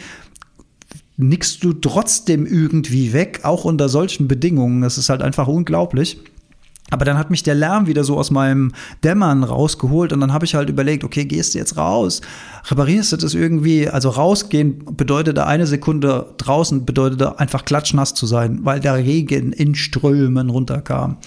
nickst 1.15 1.63
du 1.63 1.73
trotzdem 1.73 2.45
irgendwie 2.45 3.13
weg, 3.13 3.41
auch 3.43 3.65
unter 3.65 3.87
solchen 3.87 4.27
Bedingungen. 4.27 4.81
Das 4.81 4.97
ist 4.97 5.09
halt 5.09 5.21
einfach 5.21 5.47
unglaublich. 5.47 6.19
Aber 6.93 7.05
dann 7.05 7.17
hat 7.17 7.31
mich 7.31 7.41
der 7.41 7.55
Lärm 7.55 7.87
wieder 7.87 8.03
so 8.03 8.19
aus 8.19 8.29
meinem 8.29 8.71
Dämmern 9.03 9.43
rausgeholt 9.43 10.13
und 10.13 10.19
dann 10.19 10.31
habe 10.31 10.45
ich 10.45 10.53
halt 10.53 10.69
überlegt, 10.69 11.03
okay, 11.03 11.25
gehst 11.25 11.55
du 11.55 11.57
jetzt 11.57 11.75
raus, 11.75 12.21
reparierst 12.67 13.13
du 13.13 13.17
das 13.17 13.33
irgendwie, 13.33 13.89
also 13.89 14.09
rausgehen 14.09 14.85
bedeutet 14.95 15.39
eine 15.39 15.65
Sekunde 15.65 16.27
draußen, 16.37 16.85
bedeutet 16.85 17.23
einfach 17.39 17.65
klatschnass 17.65 18.13
zu 18.13 18.27
sein, 18.27 18.59
weil 18.61 18.79
der 18.79 18.97
Regen 18.97 19.53
in 19.53 19.73
Strömen 19.73 20.51
runterkam. 20.51 21.17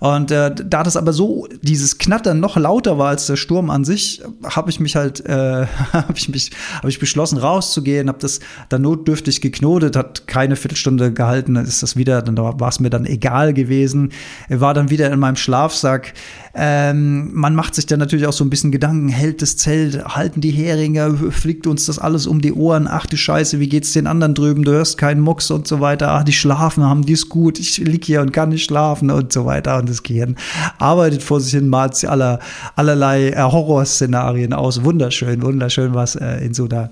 Und 0.00 0.30
äh, 0.30 0.52
da 0.54 0.82
das 0.82 0.96
aber 0.96 1.12
so 1.12 1.46
dieses 1.62 1.98
Knattern 1.98 2.40
noch 2.40 2.56
lauter 2.56 2.98
war 2.98 3.08
als 3.08 3.26
der 3.26 3.36
Sturm 3.36 3.70
an 3.70 3.84
sich, 3.84 4.22
habe 4.44 4.70
ich 4.70 4.80
mich 4.80 4.96
halt, 4.96 5.24
äh, 5.26 5.66
habe 5.92 6.14
ich 6.16 6.28
mich, 6.28 6.50
habe 6.78 6.88
ich 6.88 6.98
beschlossen 6.98 7.38
rauszugehen, 7.38 8.08
habe 8.08 8.18
das 8.18 8.40
dann 8.70 8.82
notdürftig 8.82 9.40
geknotet, 9.42 9.96
hat 9.96 10.26
keine 10.26 10.56
Viertelstunde 10.56 11.12
gehalten, 11.12 11.54
dann 11.54 11.66
ist 11.66 11.82
das 11.82 11.96
wieder, 11.96 12.22
dann 12.22 12.36
war 12.36 12.68
es 12.68 12.80
mir 12.80 12.90
dann 12.90 13.04
egal 13.04 13.52
gewesen, 13.52 14.12
war 14.48 14.72
dann 14.74 14.90
wieder 14.90 15.12
in 15.12 15.18
meinem 15.18 15.36
Schlafsack. 15.36 16.14
Ähm, 16.52 17.30
man 17.32 17.54
macht 17.54 17.76
sich 17.76 17.86
dann 17.86 18.00
natürlich 18.00 18.26
auch 18.26 18.32
so 18.32 18.44
ein 18.44 18.50
bisschen 18.50 18.72
Gedanken, 18.72 19.08
hält 19.08 19.40
das 19.40 19.56
Zelt, 19.56 20.04
halten 20.04 20.40
die 20.40 20.50
Heringe, 20.50 21.14
fliegt 21.30 21.68
uns 21.68 21.86
das 21.86 22.00
alles 22.00 22.26
um 22.26 22.40
die 22.40 22.52
Ohren, 22.52 22.88
ach 22.88 23.06
du 23.06 23.16
Scheiße, 23.16 23.60
wie 23.60 23.68
geht's 23.68 23.92
den 23.92 24.08
anderen 24.08 24.34
drüben, 24.34 24.64
du 24.64 24.72
hörst 24.72 24.98
keinen 24.98 25.20
Mucks 25.20 25.50
und 25.52 25.68
so 25.68 25.80
weiter, 25.80 26.10
ach, 26.10 26.24
die 26.24 26.32
schlafen, 26.32 26.82
haben 26.82 27.06
die 27.06 27.12
es 27.12 27.28
gut, 27.28 27.60
ich 27.60 27.78
lieg 27.78 28.04
hier 28.04 28.20
und 28.20 28.32
kann 28.32 28.48
nicht 28.48 28.64
schlafen 28.64 29.10
und 29.10 29.32
so 29.32 29.46
weiter. 29.46 29.78
Und 29.78 29.88
das 29.88 30.02
Gehirn 30.02 30.36
arbeitet 30.78 31.22
vor 31.22 31.40
sich 31.40 31.52
hin, 31.52 31.68
malt 31.68 32.04
aller, 32.04 32.40
allerlei 32.74 33.30
äh, 33.30 33.36
Horrorszenarien 33.40 34.52
aus, 34.52 34.82
wunderschön, 34.82 35.42
wunderschön, 35.42 35.94
was 35.94 36.16
äh, 36.16 36.44
in 36.44 36.54
so 36.54 36.64
einer 36.64 36.90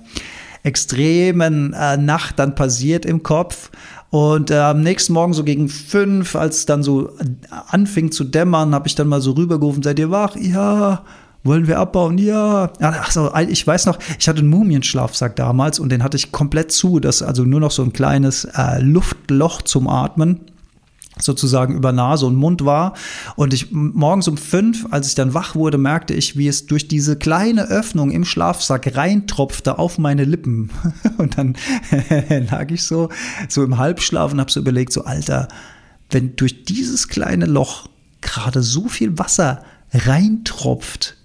extremen 0.63 1.73
äh, 1.73 1.97
Nacht 1.97 2.39
dann 2.39 2.55
passiert 2.55 3.05
im 3.05 3.23
Kopf. 3.23 3.69
Und 4.11 4.49
äh, 4.49 4.57
am 4.57 4.81
nächsten 4.81 5.13
Morgen 5.13 5.33
so 5.33 5.43
gegen 5.43 5.69
fünf, 5.69 6.35
als 6.35 6.57
es 6.57 6.65
dann 6.65 6.81
so 6.81 7.11
anfing 7.67 8.11
zu 8.11 8.23
dämmern, 8.23 8.73
habe 8.73 8.87
ich 8.87 8.95
dann 8.95 9.07
mal 9.07 9.21
so 9.21 9.31
rübergerufen, 9.31 9.83
seid 9.83 9.99
ihr 9.99 10.09
wach? 10.09 10.35
Ja. 10.35 11.03
Wollen 11.43 11.67
wir 11.67 11.79
abbauen? 11.79 12.17
Ja. 12.17 12.73
Achso, 12.79 13.31
ich 13.47 13.65
weiß 13.65 13.85
noch, 13.85 13.97
ich 14.19 14.27
hatte 14.27 14.39
einen 14.39 14.49
Mumienschlafsack 14.49 15.37
damals 15.37 15.79
und 15.79 15.89
den 15.89 16.03
hatte 16.03 16.17
ich 16.17 16.31
komplett 16.31 16.71
zu. 16.71 16.99
Das 16.99 17.21
also 17.21 17.43
nur 17.43 17.61
noch 17.61 17.71
so 17.71 17.83
ein 17.83 17.93
kleines 17.93 18.45
äh, 18.45 18.81
Luftloch 18.81 19.61
zum 19.61 19.87
Atmen 19.87 20.41
sozusagen 21.21 21.75
über 21.75 21.91
Nase 21.91 22.25
und 22.25 22.35
Mund 22.35 22.65
war. 22.65 22.93
Und 23.35 23.53
ich 23.53 23.71
morgens 23.71 24.27
um 24.27 24.37
fünf, 24.37 24.87
als 24.91 25.07
ich 25.07 25.15
dann 25.15 25.33
wach 25.33 25.55
wurde, 25.55 25.77
merkte 25.77 26.13
ich, 26.13 26.37
wie 26.37 26.47
es 26.47 26.65
durch 26.65 26.87
diese 26.87 27.17
kleine 27.17 27.67
Öffnung 27.69 28.11
im 28.11 28.25
Schlafsack 28.25 28.95
reintropfte 28.95 29.77
auf 29.77 29.97
meine 29.97 30.23
Lippen. 30.23 30.69
Und 31.17 31.37
dann 31.37 31.55
lag 32.49 32.71
ich 32.71 32.83
so, 32.83 33.09
so 33.47 33.63
im 33.63 33.77
Halbschlaf 33.77 34.31
und 34.31 34.39
habe 34.39 34.51
so 34.51 34.59
überlegt, 34.59 34.93
so 34.93 35.03
Alter, 35.03 35.47
wenn 36.09 36.35
durch 36.35 36.63
dieses 36.63 37.07
kleine 37.07 37.45
Loch 37.45 37.89
gerade 38.21 38.61
so 38.61 38.87
viel 38.87 39.17
Wasser 39.17 39.63
reintropft, 39.93 41.17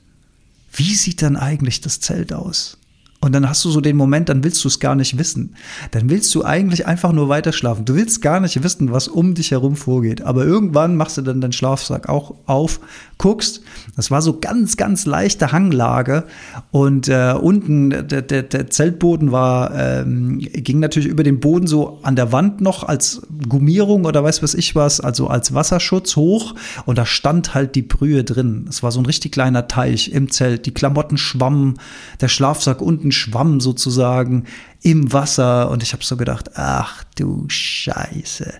wie 0.73 0.95
sieht 0.95 1.23
dann 1.23 1.37
eigentlich 1.37 1.81
das 1.81 2.01
Zelt 2.01 2.33
aus? 2.33 2.79
Und 3.25 3.33
dann 3.33 3.49
hast 3.49 3.65
du 3.65 3.71
so 3.71 3.81
den 3.81 3.97
Moment, 3.97 4.29
dann 4.29 4.45
willst 4.45 4.63
du 4.65 4.69
es 4.69 4.81
gar 4.81 4.95
nicht 4.95 5.17
wissen. 5.17 5.55
Dann 5.93 6.11
willst 6.11 6.35
du 6.35 6.45
eigentlich 6.45 6.87
einfach 6.87 7.11
nur 7.11 7.31
weiter 7.31 7.55
schlafen. 7.55 7.87
Du 7.87 7.95
willst 7.95 8.21
gar 8.21 8.39
nicht 8.39 8.63
wissen, 8.63 8.93
was 8.93 9.09
um 9.09 9.33
dich 9.33 9.51
herum 9.51 9.77
vorgeht. 9.77 10.21
Aber 10.21 10.45
irgendwann 10.45 10.95
machst 10.95 11.17
du 11.17 11.23
dann 11.23 11.41
deinen 11.41 11.55
Schlafsack 11.55 12.11
auch 12.11 12.35
auf, 12.45 12.81
guckst. 13.17 13.63
Das 13.97 14.11
war 14.11 14.21
so 14.21 14.41
ganz, 14.41 14.77
ganz 14.77 15.07
leichte 15.07 15.53
Hanglage. 15.53 16.25
Und 16.71 17.09
äh, 17.09 17.33
unten, 17.41 17.89
der, 17.89 18.21
der, 18.21 18.43
der 18.43 18.69
Zeltboden 18.69 19.33
war, 19.33 19.75
ähm, 19.75 20.41
ging 20.41 20.81
natürlich 20.81 21.09
über 21.09 21.23
den 21.23 21.41
Boden 21.41 21.67
so 21.67 22.01
an 22.03 22.17
der 22.17 22.31
Wand 22.31 22.61
noch 22.61 22.85
als 22.85 23.23
Gummierung 23.49 24.05
oder 24.05 24.23
weiß 24.23 24.43
was 24.43 24.53
ich 24.53 24.75
was, 24.75 25.01
also 25.01 25.29
als 25.29 25.55
Wasserschutz 25.55 26.17
hoch. 26.17 26.55
Und 26.85 26.99
da 26.99 27.07
stand 27.07 27.55
halt 27.55 27.75
die 27.75 27.81
Brühe 27.81 28.23
drin. 28.23 28.67
Es 28.69 28.83
war 28.83 28.93
so 28.93 29.01
ein 29.01 29.07
richtig 29.07 29.33
kleiner 29.33 29.67
Teich 29.67 30.13
im 30.13 30.31
Zelt. 30.31 30.67
Die 30.67 30.75
Klamotten 30.75 31.17
schwammen, 31.17 31.79
der 32.21 32.29
Schlafsack 32.29 32.83
unten 32.83 33.14
schwamm 33.15 33.61
sozusagen 33.61 34.45
im 34.83 35.13
Wasser 35.13 35.71
und 35.71 35.83
ich 35.83 35.93
habe 35.93 36.05
so 36.05 36.17
gedacht, 36.17 36.51
ach 36.57 37.05
du 37.17 37.45
Scheiße. 37.49 38.53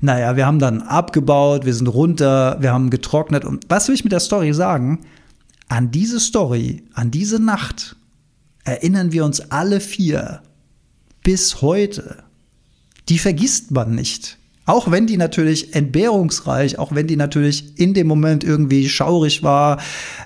Naja, 0.00 0.36
wir 0.36 0.46
haben 0.46 0.58
dann 0.58 0.82
abgebaut, 0.82 1.64
wir 1.64 1.74
sind 1.74 1.88
runter, 1.88 2.58
wir 2.60 2.72
haben 2.72 2.90
getrocknet 2.90 3.44
und 3.44 3.64
was 3.68 3.88
will 3.88 3.94
ich 3.94 4.04
mit 4.04 4.12
der 4.12 4.20
Story 4.20 4.52
sagen? 4.52 5.00
An 5.68 5.90
diese 5.90 6.20
Story, 6.20 6.84
an 6.94 7.10
diese 7.10 7.40
Nacht 7.40 7.96
erinnern 8.64 9.12
wir 9.12 9.24
uns 9.24 9.40
alle 9.50 9.80
vier 9.80 10.42
bis 11.22 11.62
heute. 11.62 12.22
Die 13.08 13.18
vergisst 13.18 13.70
man 13.70 13.94
nicht. 13.94 14.38
Auch 14.66 14.90
wenn 14.90 15.06
die 15.06 15.18
natürlich 15.18 15.74
entbehrungsreich, 15.74 16.78
auch 16.78 16.94
wenn 16.94 17.06
die 17.06 17.16
natürlich 17.16 17.78
in 17.78 17.92
dem 17.92 18.06
Moment 18.06 18.44
irgendwie 18.44 18.88
schaurig 18.88 19.42
war, 19.42 19.78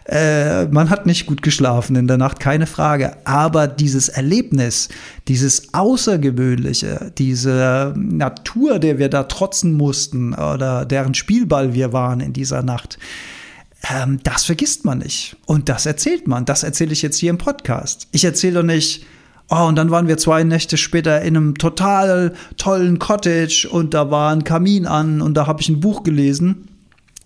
äh, 0.04 0.66
man 0.66 0.90
hat 0.90 1.06
nicht 1.06 1.26
gut 1.26 1.42
geschlafen 1.42 1.96
in 1.96 2.06
der 2.06 2.18
Nacht, 2.18 2.38
keine 2.38 2.66
Frage. 2.66 3.16
Aber 3.26 3.66
dieses 3.66 4.08
Erlebnis, 4.08 4.88
dieses 5.26 5.74
Außergewöhnliche, 5.74 7.12
diese 7.18 7.94
Natur, 7.96 8.78
der 8.78 8.98
wir 8.98 9.08
da 9.08 9.24
trotzen 9.24 9.72
mussten 9.72 10.34
oder 10.34 10.84
deren 10.84 11.14
Spielball 11.14 11.74
wir 11.74 11.92
waren 11.92 12.20
in 12.20 12.32
dieser 12.32 12.62
Nacht, 12.62 12.98
ähm, 13.90 14.20
das 14.22 14.44
vergisst 14.44 14.84
man 14.84 14.98
nicht. 14.98 15.36
Und 15.46 15.68
das 15.68 15.84
erzählt 15.84 16.28
man. 16.28 16.44
Das 16.44 16.62
erzähle 16.62 16.92
ich 16.92 17.02
jetzt 17.02 17.18
hier 17.18 17.30
im 17.30 17.38
Podcast. 17.38 18.06
Ich 18.12 18.24
erzähle 18.24 18.60
doch 18.60 18.62
nicht, 18.62 19.04
Oh, 19.50 19.66
und 19.66 19.76
dann 19.76 19.90
waren 19.90 20.08
wir 20.08 20.18
zwei 20.18 20.44
Nächte 20.44 20.76
später 20.76 21.22
in 21.22 21.36
einem 21.36 21.56
total 21.56 22.34
tollen 22.58 22.98
Cottage 22.98 23.66
und 23.70 23.94
da 23.94 24.10
war 24.10 24.30
ein 24.30 24.44
Kamin 24.44 24.86
an 24.86 25.22
und 25.22 25.34
da 25.34 25.46
habe 25.46 25.62
ich 25.62 25.70
ein 25.70 25.80
Buch 25.80 26.02
gelesen. 26.02 26.68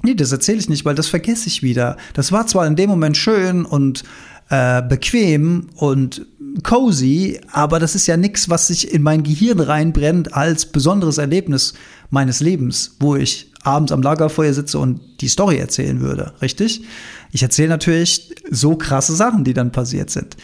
Nee, 0.03 0.15
das 0.15 0.31
erzähle 0.31 0.59
ich 0.59 0.69
nicht, 0.69 0.85
weil 0.85 0.95
das 0.95 1.09
vergesse 1.09 1.49
ich 1.49 1.63
wieder. 1.63 1.97
Das 2.15 2.31
war 2.31 2.47
zwar 2.47 2.67
in 2.67 2.77
dem 2.77 2.91
Moment 2.91 3.17
schön 3.17 3.65
und 3.65 4.05
äh, 4.51 4.83
bequem 4.83 5.69
und 5.77 6.27
cozy, 6.63 7.41
aber 7.51 7.81
das 7.81 7.95
ist 7.95 8.07
ja 8.07 8.17
nichts, 8.17 8.49
was 8.51 8.67
sich 8.69 8.93
in 8.93 9.03
mein 9.03 9.23
Gehirn 9.23 9.59
reinbrennt 9.59 10.35
als 10.35 10.67
besonderes 10.67 11.19
Erlebnis 11.19 11.75
meines 12.11 12.41
Lebens, 12.41 12.97
wo 13.01 13.17
ich 13.17 13.51
abends 13.63 13.93
am 13.93 14.03
Lagerfeuer 14.03 14.53
sitze 14.53 14.79
und 14.79 15.01
die 15.21 15.29
Story 15.29 15.57
erzählen 15.57 16.01
würde, 16.01 16.35
richtig? 16.43 16.83
Ich 17.31 17.43
erzähle 17.43 17.71
natürlich 17.71 18.35
so 18.51 18.77
krasse 18.77 19.15
Sachen, 19.15 19.45
die 19.45 19.55
dann 19.55 19.73
passiert 19.73 20.11
sind. 20.11 20.37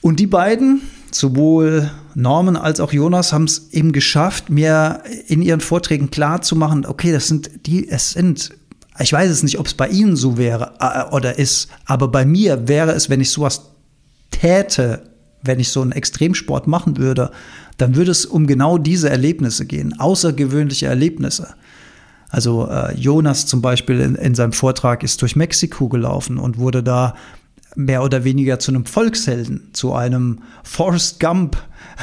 Und 0.00 0.20
die 0.20 0.26
beiden, 0.26 0.82
sowohl 1.10 1.90
Norman 2.14 2.56
als 2.56 2.80
auch 2.80 2.92
Jonas, 2.92 3.32
haben 3.32 3.44
es 3.44 3.70
eben 3.72 3.92
geschafft, 3.92 4.50
mir 4.50 5.02
in 5.26 5.42
ihren 5.42 5.60
Vorträgen 5.60 6.10
klar 6.10 6.42
zu 6.42 6.56
machen, 6.56 6.86
okay, 6.86 7.12
das 7.12 7.28
sind 7.28 7.66
die, 7.66 7.88
es 7.88 8.12
sind 8.12 8.52
ich 9.00 9.12
weiß 9.12 9.30
es 9.30 9.42
nicht, 9.42 9.58
ob 9.58 9.66
es 9.66 9.74
bei 9.74 9.88
Ihnen 9.88 10.16
so 10.16 10.36
wäre 10.36 10.72
äh, 10.80 11.14
oder 11.14 11.38
ist, 11.38 11.68
aber 11.84 12.08
bei 12.08 12.24
mir 12.24 12.68
wäre 12.68 12.92
es, 12.92 13.08
wenn 13.08 13.20
ich 13.20 13.30
sowas 13.30 13.70
täte, 14.30 15.02
wenn 15.42 15.60
ich 15.60 15.68
so 15.68 15.80
einen 15.80 15.92
Extremsport 15.92 16.66
machen 16.66 16.96
würde, 16.96 17.30
dann 17.76 17.94
würde 17.94 18.10
es 18.10 18.26
um 18.26 18.46
genau 18.46 18.76
diese 18.76 19.08
Erlebnisse 19.08 19.66
gehen, 19.66 19.98
außergewöhnliche 19.98 20.86
Erlebnisse. 20.86 21.54
Also 22.28 22.68
äh, 22.68 22.94
Jonas 22.94 23.46
zum 23.46 23.62
Beispiel 23.62 24.00
in, 24.00 24.14
in 24.16 24.34
seinem 24.34 24.52
Vortrag 24.52 25.02
ist 25.02 25.22
durch 25.22 25.36
Mexiko 25.36 25.88
gelaufen 25.88 26.38
und 26.38 26.58
wurde 26.58 26.82
da 26.82 27.14
mehr 27.76 28.02
oder 28.02 28.24
weniger 28.24 28.58
zu 28.58 28.72
einem 28.72 28.86
Volkshelden, 28.86 29.68
zu 29.72 29.94
einem 29.94 30.40
Forrest 30.64 31.20
Gump 31.20 31.56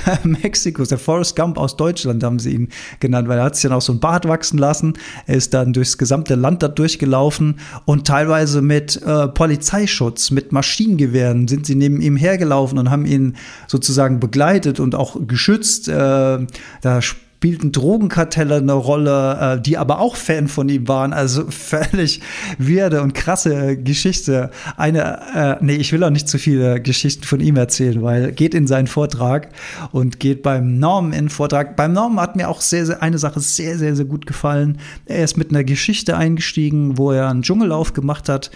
Mexikos, 0.24 0.90
der 0.90 0.98
Forrest 0.98 1.36
Gump 1.36 1.58
aus 1.58 1.78
Deutschland 1.78 2.24
haben 2.24 2.40
sie 2.40 2.52
ihn 2.54 2.70
genannt, 3.00 3.28
weil 3.28 3.38
er 3.38 3.46
hat 3.46 3.56
sich 3.56 3.64
dann 3.64 3.74
auch 3.74 3.82
so 3.82 3.94
ein 3.94 4.00
Bart 4.00 4.28
wachsen 4.28 4.58
lassen. 4.58 4.94
Er 5.26 5.36
ist 5.36 5.54
dann 5.54 5.74
durchs 5.74 5.98
gesamte 5.98 6.36
Land 6.36 6.64
da 6.64 6.68
durchgelaufen 6.68 7.60
und 7.86 8.08
teilweise 8.08 8.62
mit 8.62 9.02
äh, 9.02 9.28
Polizeischutz, 9.28 10.32
mit 10.32 10.52
Maschinengewehren 10.52 11.48
sind 11.48 11.66
sie 11.66 11.76
neben 11.76 12.02
ihm 12.02 12.18
hergelaufen 12.18 12.78
und 12.78 12.90
haben 12.90 13.06
ihn 13.06 13.36
sozusagen 13.68 14.20
begleitet 14.20 14.80
und 14.80 14.96
auch 14.96 15.18
geschützt. 15.28 15.88
Äh, 15.88 16.46
da 16.82 17.02
spielten 17.46 17.72
Drogenkartelle 17.72 18.56
eine 18.56 18.74
Rolle, 18.74 19.58
äh, 19.58 19.62
die 19.62 19.78
aber 19.78 20.00
auch 20.00 20.16
Fan 20.16 20.48
von 20.48 20.68
ihm 20.68 20.88
waren. 20.88 21.14
Also 21.14 21.46
völlig 21.52 22.22
weirde 22.58 23.04
und 23.04 23.14
krasse 23.14 23.78
Geschichte. 23.78 24.50
Eine, 24.78 25.20
äh, 25.36 25.64
nee, 25.64 25.76
ich 25.76 25.92
will 25.92 26.04
auch 26.04 26.10
nicht 26.10 26.28
zu 26.28 26.40
viele 26.40 26.82
Geschichten 26.82 27.24
von 27.24 27.40
ihm 27.42 27.56
erzählen, 27.56 28.02
weil 28.02 28.32
geht 28.32 28.56
in 28.56 28.66
seinen 28.66 28.88
Vortrag 28.88 29.50
und 29.92 30.20
geht 30.20 30.42
beim 30.42 30.80
Norm 30.80 31.14
in 31.14 31.30
Vortrag. 31.30 31.76
Beim 31.76 31.94
Norm 31.94 32.20
hat 32.20 32.36
mir 32.36 32.50
auch 32.50 32.62
sehr, 32.62 32.88
sehr 32.88 33.04
eine 33.04 33.20
Sache 33.20 33.40
sehr, 33.40 33.78
sehr, 33.78 33.96
sehr 33.96 34.06
gut 34.06 34.26
gefallen. 34.26 34.80
Er 35.06 35.24
ist 35.24 35.38
mit 35.38 35.52
einer 35.52 35.64
Geschichte 35.64 36.18
eingestiegen, 36.18 36.98
wo 36.98 37.12
er 37.12 37.30
einen 37.30 37.44
Dschungellauf 37.44 37.94
gemacht 37.94 38.28
hat 38.28 38.50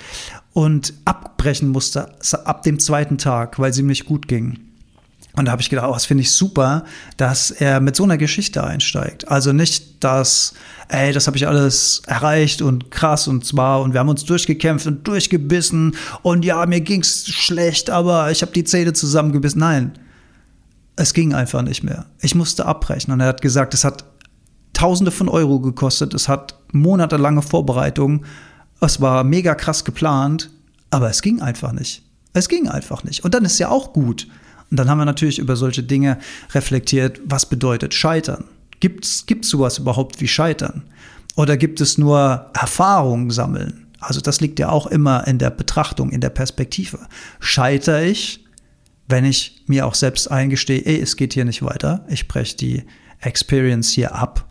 und 0.53 0.95
abbrechen 1.05 1.69
musste 1.69 2.09
ab 2.43 2.63
dem 2.63 2.79
zweiten 2.79 3.19
Tag, 3.19 3.59
weil 3.59 3.69
es 3.69 3.77
ihm 3.77 3.85
nicht 3.85 4.05
gut 4.05 4.27
ging. 4.27 4.68
Und 5.39 5.45
da 5.45 5.53
habe 5.53 5.61
ich 5.61 5.69
gedacht, 5.69 5.87
oh, 5.89 5.93
das 5.93 6.05
finde 6.05 6.23
ich 6.23 6.33
super, 6.33 6.83
dass 7.15 7.49
er 7.49 7.79
mit 7.79 7.95
so 7.95 8.03
einer 8.03 8.17
Geschichte 8.17 8.61
einsteigt. 8.61 9.29
Also 9.29 9.53
nicht, 9.53 10.03
dass, 10.03 10.53
ey, 10.89 11.13
das 11.13 11.27
habe 11.27 11.37
ich 11.37 11.47
alles 11.47 12.01
erreicht 12.07 12.61
und 12.61 12.91
krass 12.91 13.25
und 13.25 13.45
zwar 13.45 13.79
und 13.81 13.93
wir 13.93 14.01
haben 14.01 14.09
uns 14.09 14.25
durchgekämpft 14.25 14.85
und 14.85 15.07
durchgebissen 15.07 15.95
und 16.23 16.43
ja, 16.43 16.65
mir 16.65 16.81
ging's 16.81 17.25
schlecht, 17.29 17.89
aber 17.89 18.29
ich 18.31 18.41
habe 18.41 18.51
die 18.51 18.65
Zähne 18.65 18.91
zusammengebissen. 18.91 19.61
Nein, 19.61 19.93
es 20.97 21.13
ging 21.13 21.33
einfach 21.33 21.61
nicht 21.61 21.83
mehr. 21.83 22.07
Ich 22.19 22.35
musste 22.35 22.65
abbrechen 22.65 23.13
und 23.13 23.21
er 23.21 23.27
hat 23.27 23.41
gesagt, 23.41 23.73
es 23.73 23.85
hat 23.85 24.03
Tausende 24.73 25.11
von 25.11 25.29
Euro 25.29 25.61
gekostet, 25.61 26.13
es 26.13 26.27
hat 26.27 26.59
monatelange 26.73 27.43
Vorbereitung, 27.43 28.25
es 28.81 28.99
war 28.99 29.23
mega 29.23 29.55
krass 29.55 29.85
geplant, 29.85 30.49
aber 30.89 31.09
es 31.09 31.21
ging 31.21 31.41
einfach 31.41 31.71
nicht. 31.71 32.03
Es 32.33 32.49
ging 32.49 32.67
einfach 32.67 33.05
nicht. 33.05 33.23
Und 33.23 33.33
dann 33.33 33.45
ist 33.45 33.57
ja 33.57 33.69
auch 33.69 33.93
gut. 33.93 34.27
Und 34.71 34.77
dann 34.77 34.89
haben 34.89 34.99
wir 34.99 35.05
natürlich 35.05 35.39
über 35.39 35.55
solche 35.55 35.83
Dinge 35.83 36.19
reflektiert, 36.53 37.19
was 37.25 37.47
bedeutet 37.47 37.93
Scheitern? 37.93 38.45
Gibt 38.79 39.05
es 39.05 39.25
sowas 39.41 39.77
überhaupt 39.77 40.21
wie 40.21 40.27
Scheitern? 40.27 40.83
Oder 41.35 41.57
gibt 41.57 41.81
es 41.81 41.97
nur 41.97 42.49
Erfahrungen 42.53 43.31
sammeln? 43.31 43.87
Also 43.99 44.21
das 44.21 44.39
liegt 44.39 44.59
ja 44.59 44.69
auch 44.69 44.87
immer 44.87 45.27
in 45.27 45.37
der 45.37 45.49
Betrachtung, 45.49 46.11
in 46.11 46.21
der 46.21 46.29
Perspektive. 46.29 46.99
Scheitere 47.39 48.05
ich, 48.05 48.45
wenn 49.07 49.25
ich 49.25 49.63
mir 49.67 49.85
auch 49.85 49.95
selbst 49.95 50.29
eingestehe, 50.29 50.85
ey, 50.85 51.01
es 51.01 51.17
geht 51.17 51.33
hier 51.33 51.45
nicht 51.45 51.63
weiter, 51.63 52.05
ich 52.07 52.27
breche 52.27 52.55
die 52.55 52.83
Experience 53.19 53.89
hier 53.89 54.15
ab? 54.15 54.45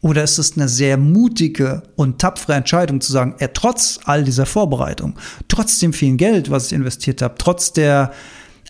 Oder 0.00 0.24
ist 0.24 0.38
es 0.38 0.56
eine 0.56 0.68
sehr 0.68 0.96
mutige 0.96 1.82
und 1.96 2.18
tapfere 2.18 2.54
Entscheidung 2.54 3.00
zu 3.00 3.12
sagen, 3.12 3.36
ey, 3.38 3.48
trotz 3.52 4.00
all 4.04 4.24
dieser 4.24 4.46
Vorbereitung, 4.46 5.18
trotz 5.48 5.78
dem 5.78 5.92
vielen 5.92 6.16
Geld, 6.16 6.50
was 6.50 6.66
ich 6.66 6.72
investiert 6.72 7.22
habe, 7.22 7.34
trotz 7.38 7.72
der 7.72 8.12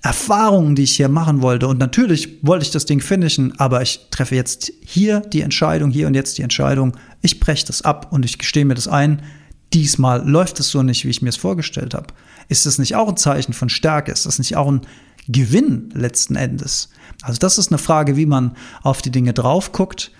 Erfahrungen, 0.02 0.74
die 0.74 0.82
ich 0.82 0.96
hier 0.96 1.08
machen 1.08 1.42
wollte. 1.42 1.68
Und 1.68 1.78
natürlich 1.78 2.40
wollte 2.42 2.64
ich 2.64 2.72
das 2.72 2.86
Ding 2.86 3.00
finishen, 3.00 3.58
aber 3.58 3.82
ich 3.82 4.08
treffe 4.10 4.34
jetzt 4.34 4.72
hier 4.84 5.20
die 5.20 5.42
Entscheidung, 5.42 5.92
hier 5.92 6.08
und 6.08 6.14
jetzt 6.14 6.38
die 6.38 6.42
Entscheidung. 6.42 6.96
Ich 7.22 7.38
breche 7.38 7.66
das 7.66 7.82
ab 7.82 8.08
und 8.10 8.24
ich 8.24 8.38
gestehe 8.38 8.64
mir 8.64 8.74
das 8.74 8.88
ein. 8.88 9.22
Diesmal 9.72 10.28
läuft 10.28 10.58
es 10.58 10.70
so 10.70 10.82
nicht, 10.82 11.04
wie 11.04 11.10
ich 11.10 11.22
mir 11.22 11.28
es 11.28 11.36
vorgestellt 11.36 11.94
habe. 11.94 12.08
Ist 12.48 12.66
das 12.66 12.78
nicht 12.78 12.96
auch 12.96 13.08
ein 13.08 13.16
Zeichen 13.16 13.52
von 13.52 13.68
Stärke? 13.68 14.10
Ist 14.10 14.26
das 14.26 14.38
nicht 14.38 14.56
auch 14.56 14.68
ein 14.70 14.82
Gewinn 15.28 15.90
letzten 15.94 16.34
Endes? 16.34 16.88
Also 17.22 17.38
das 17.38 17.56
ist 17.56 17.70
eine 17.70 17.78
Frage, 17.78 18.16
wie 18.16 18.26
man 18.26 18.56
auf 18.82 19.02
die 19.02 19.12
Dinge 19.12 19.32
drauf 19.32 19.70
guckt. 19.70 20.10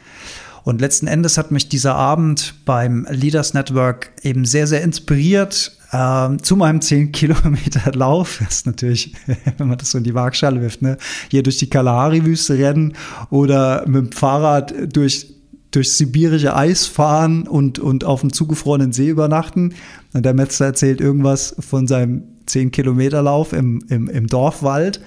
Und 0.62 0.80
letzten 0.80 1.08
Endes 1.08 1.38
hat 1.38 1.50
mich 1.50 1.68
dieser 1.68 1.96
Abend 1.96 2.54
beim 2.64 3.04
Leaders 3.10 3.52
Network 3.52 4.12
eben 4.22 4.44
sehr, 4.44 4.68
sehr 4.68 4.82
inspiriert, 4.82 5.76
ähm, 5.92 6.42
zu 6.42 6.56
meinem 6.56 6.80
10 6.80 7.12
Kilometer 7.12 7.92
Lauf, 7.94 8.38
das 8.42 8.56
ist 8.56 8.66
natürlich, 8.66 9.14
wenn 9.58 9.68
man 9.68 9.78
das 9.78 9.90
so 9.90 9.98
in 9.98 10.04
die 10.04 10.14
Waagschale 10.14 10.60
wirft, 10.62 10.82
ne, 10.82 10.96
hier 11.30 11.42
durch 11.42 11.58
die 11.58 11.68
Kalahari-Wüste 11.68 12.58
rennen 12.58 12.94
oder 13.30 13.86
mit 13.86 13.96
dem 13.96 14.12
Fahrrad 14.12 14.74
durch, 14.94 15.34
durch 15.70 15.92
sibirische 15.92 16.56
Eis 16.56 16.86
fahren 16.86 17.46
und, 17.46 17.78
und 17.78 18.04
auf 18.04 18.22
dem 18.22 18.32
zugefrorenen 18.32 18.92
See 18.92 19.08
übernachten. 19.08 19.74
Und 20.14 20.24
der 20.24 20.34
Metzler 20.34 20.66
erzählt 20.66 21.00
irgendwas 21.00 21.54
von 21.60 21.86
seinem 21.86 22.24
10 22.46 22.70
Kilometer 22.70 23.22
Lauf 23.22 23.52
im, 23.52 23.84
im, 23.88 24.08
im 24.08 24.26
Dorfwald. 24.26 25.00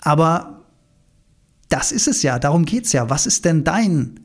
Aber 0.00 0.62
das 1.68 1.92
ist 1.92 2.08
es 2.08 2.22
ja, 2.22 2.38
darum 2.38 2.64
geht 2.64 2.86
es 2.86 2.92
ja. 2.92 3.10
Was 3.10 3.26
ist 3.26 3.44
denn 3.44 3.64
dein 3.64 4.20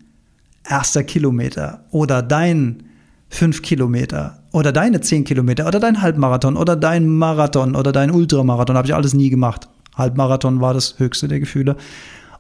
erster 0.68 1.04
Kilometer 1.04 1.86
oder 1.92 2.22
dein 2.22 2.84
5 3.30 3.62
Kilometer 3.62 4.39
oder 4.52 4.72
deine 4.72 5.02
10 5.02 5.24
Kilometer 5.24 5.68
oder 5.68 5.80
dein 5.80 6.02
Halbmarathon 6.02 6.58
oder 6.58 6.76
dein 6.76 7.08
Marathon 7.08 7.76
oder 7.76 7.92
dein 7.92 8.12
Ultramarathon, 8.12 8.78
habe 8.78 8.88
ich 8.88 8.96
alles 8.96 9.14
nie 9.14 9.30
gemacht. 9.30 9.68
Halbmarathon 9.96 10.62
war 10.62 10.74
das 10.74 10.98
höchste 10.98 11.28
der 11.28 11.40
Gefühle. 11.40 11.76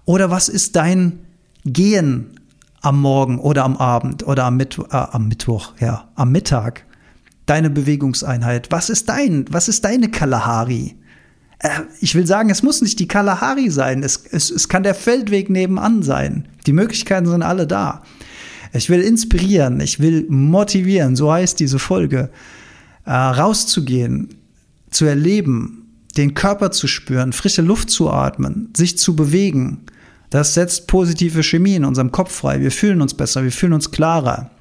Oder 0.06 0.32
was 0.32 0.50
ist 0.50 0.76
dein 0.76 1.19
Gehen 1.65 2.39
am 2.82 3.02
Morgen 3.02 3.39
oder 3.39 3.65
am 3.65 3.78
Abend 3.78 4.26
oder 4.26 4.45
am, 4.45 4.58
Mittwoch, 4.58 4.86
äh, 4.91 5.06
am 5.12 5.28
Mittwoch, 5.28 5.74
ja, 5.80 6.10
am 6.15 6.32
Mittag? 6.32 6.86
Deine 7.45 7.69
Bewegungseinheit. 7.69 8.72
Was 8.72 8.89
ist 8.89 9.10
dein, 9.10 9.45
was 9.50 9.67
ist 9.67 9.84
deine 9.84 10.10
Kalahari? 10.10 10.95
Äh, 11.60 11.69
ich 12.00 12.15
will 12.15 12.26
sagen, 12.26 12.50
es 12.50 12.63
muss 12.63 12.82
nicht 12.82 13.00
die 13.00 13.08
Kalahari 13.08 13.69
sein. 13.69 14.04
Es, 14.04 14.24
es, 14.32 14.50
es 14.50 14.69
kann 14.69 14.84
der 14.84 14.95
Feldweg 14.95 15.50
nebenan 15.50 16.02
sein. 16.02 16.48
Die 16.65 16.74
Möglichkeiten 16.74 17.28
sind 17.28 17.43
alle 17.43 17.67
da. 17.67 18.04
Ich 18.73 18.89
will 18.89 19.01
inspirieren, 19.01 19.79
ich 19.79 19.99
will 19.99 20.25
motivieren, 20.29 21.15
so 21.15 21.32
heißt 21.32 21.60
diese 21.60 21.79
Folge, 21.79 22.29
äh, 23.05 23.12
rauszugehen, 23.12 24.36
zu 24.91 25.05
erleben, 25.05 25.79
den 26.17 26.34
Körper 26.34 26.71
zu 26.71 26.88
spüren, 26.88 27.34
frische 27.34 27.62
Luft 27.62 27.89
zu 27.89 28.10
atmen, 28.10 28.69
sich 28.75 28.97
zu 28.97 29.15
bewegen. 29.15 29.86
Das 30.29 30.53
setzt 30.53 30.88
positive 30.88 31.43
Chemie 31.43 31.75
in 31.75 31.86
unserem 31.86 32.12
Kopf 32.12 32.32
frei. 32.32 32.62
Wir 32.62 32.71
fühlen 32.71 33.01
uns 33.01 33.13
besser, 33.13 33.43
wir 33.43 33.51
fühlen 33.51 33.73
uns 33.73 33.91
klarer. 33.91 34.51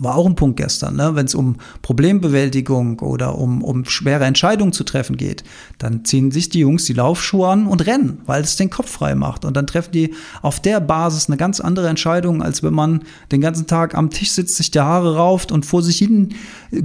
War 0.00 0.16
auch 0.16 0.26
ein 0.26 0.34
Punkt 0.34 0.56
gestern, 0.56 0.96
ne? 0.96 1.14
wenn 1.14 1.26
es 1.26 1.34
um 1.34 1.56
Problembewältigung 1.82 3.00
oder 3.00 3.36
um, 3.36 3.62
um 3.62 3.84
schwere 3.84 4.24
Entscheidungen 4.24 4.72
zu 4.72 4.84
treffen 4.84 5.16
geht, 5.16 5.44
dann 5.78 6.04
ziehen 6.04 6.30
sich 6.30 6.48
die 6.48 6.60
Jungs 6.60 6.84
die 6.84 6.92
Laufschuhe 6.92 7.48
an 7.48 7.66
und 7.66 7.86
rennen, 7.86 8.18
weil 8.26 8.42
es 8.42 8.56
den 8.56 8.70
Kopf 8.70 8.90
frei 8.90 9.14
macht. 9.14 9.44
Und 9.44 9.56
dann 9.56 9.66
treffen 9.66 9.92
die 9.92 10.14
auf 10.42 10.60
der 10.60 10.80
Basis 10.80 11.28
eine 11.28 11.36
ganz 11.36 11.60
andere 11.60 11.88
Entscheidung, 11.88 12.42
als 12.42 12.62
wenn 12.62 12.74
man 12.74 13.02
den 13.32 13.40
ganzen 13.40 13.66
Tag 13.66 13.94
am 13.94 14.10
Tisch 14.10 14.30
sitzt, 14.30 14.56
sich 14.56 14.70
die 14.70 14.80
Haare 14.80 15.16
rauft 15.16 15.52
und 15.52 15.66
vor 15.66 15.82
sich 15.82 15.98
hin 15.98 16.34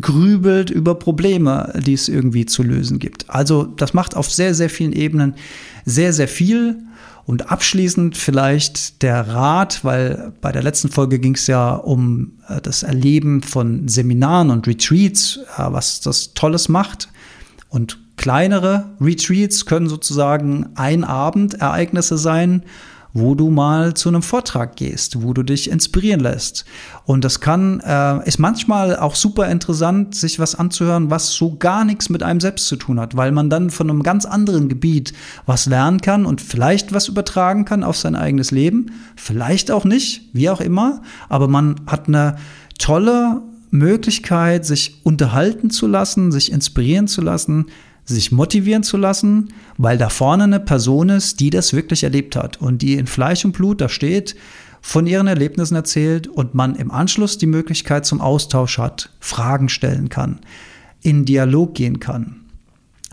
grübelt 0.02 0.70
über 0.70 0.96
Probleme, 0.96 1.74
die 1.86 1.94
es 1.94 2.10
irgendwie 2.10 2.46
zu 2.46 2.64
lösen 2.64 3.00
gibt. 3.00 3.30
Also 3.30 3.64
das 3.64 3.94
macht 3.94 4.16
auf 4.16 4.32
sehr, 4.32 4.54
sehr 4.54 4.70
vielen 4.70 4.94
Ebenen 4.94 5.36
sehr, 5.86 6.14
sehr 6.14 6.28
viel. 6.28 6.78
Und 7.26 7.50
abschließend 7.50 8.18
vielleicht 8.18 9.02
der 9.02 9.28
Rat, 9.30 9.86
weil 9.86 10.34
bei 10.42 10.52
der 10.52 10.62
letzten 10.62 10.90
Folge 10.90 11.20
ging 11.20 11.36
es 11.36 11.48
ja 11.48 11.74
um 11.74 12.34
äh, 12.50 12.60
das 12.60 12.84
Erleben 12.84 13.42
von 13.42 13.88
Seminaren 13.88 14.50
und 14.50 14.68
Retreats, 14.68 15.40
äh, 15.58 15.64
was 15.68 16.02
das 16.02 16.34
Tolles 16.34 16.68
macht. 16.68 17.08
Und 17.70 17.98
kleinere 18.18 18.92
Retreats 19.00 19.66
können 19.66 19.88
sozusagen 19.88 20.70
ein 20.76 21.04
Abend 21.04 21.56
Ereignisse 21.56 22.18
sein, 22.18 22.64
wo 23.14 23.36
du 23.36 23.52
mal 23.52 23.94
zu 23.94 24.10
einem 24.10 24.24
Vortrag 24.24 24.76
gehst, 24.76 25.22
wo 25.22 25.34
du 25.34 25.44
dich 25.44 25.70
inspirieren 25.70 26.20
lässt. 26.20 26.66
Und 27.06 27.24
das 27.24 27.40
kann, 27.40 27.80
äh, 27.82 28.28
ist 28.28 28.40
manchmal 28.40 28.98
auch 28.98 29.16
super 29.16 29.50
interessant, 29.50 30.16
sich 30.16 30.40
was 30.40 30.56
anzuhören, 30.56 31.12
was 31.12 31.34
so 31.34 31.56
gar 31.56 31.86
nichts 31.86 32.10
mit 32.10 32.24
einem 32.24 32.40
selbst 32.40 32.68
zu 32.68 32.76
tun 32.76 33.00
hat, 33.00 33.16
weil 33.16 33.32
man 33.32 33.50
dann 33.50 33.70
von 33.70 33.90
einem 33.90 34.02
ganz 34.02 34.26
anderen 34.26 34.68
Gebiet 34.68 35.14
was 35.46 35.68
lernen 35.68 36.02
kann 36.02 36.26
und 36.26 36.42
vielleicht 36.42 36.94
was 36.94 37.08
übertragen 37.08 37.66
kann 37.66 37.84
auf 37.84 37.98
sein 37.98 38.16
eigenes 38.16 38.50
Leben, 38.50 38.88
vielleicht 39.16 39.70
auch 39.70 39.86
nicht, 39.86 40.30
wie 40.34 40.50
auch 40.50 40.62
immer, 40.62 41.02
aber 41.30 41.48
man 41.48 41.76
hat 41.86 42.08
eine 42.08 42.38
tolle 42.80 43.42
Möglichkeit, 43.70 44.66
sich 44.66 45.02
unterhalten 45.04 45.70
zu 45.70 45.88
lassen, 45.88 46.32
sich 46.32 46.52
inspirieren 46.52 47.08
zu 47.08 47.22
lassen, 47.22 47.68
sich 48.06 48.32
motivieren 48.32 48.84
zu 48.84 48.98
lassen, 48.98 49.54
weil 49.78 49.98
da 49.98 50.10
vorne 50.10 50.44
eine 50.44 50.60
Person 50.60 51.10
ist, 51.10 51.40
die 51.40 51.50
das 51.50 51.74
wirklich 51.74 52.04
erlebt 52.04 52.36
hat 52.36 52.62
und 52.62 52.82
die 52.82 52.96
in 52.96 53.08
Fleisch 53.08 53.46
und 53.46 53.54
Blut 53.54 53.82
da 53.82 53.90
steht, 53.90 54.36
von 54.82 55.08
ihren 55.08 55.28
Erlebnissen 55.28 55.76
erzählt 55.76 56.28
und 56.28 56.54
man 56.54 56.76
im 56.76 56.92
Anschluss 56.92 57.38
die 57.38 57.48
Möglichkeit 57.48 58.06
zum 58.06 58.20
Austausch 58.20 58.78
hat, 58.78 59.10
Fragen 59.22 59.70
stellen 59.70 60.10
kann, 60.10 60.42
in 61.02 61.24
Dialog 61.24 61.74
gehen 61.74 62.02
kann 62.02 62.42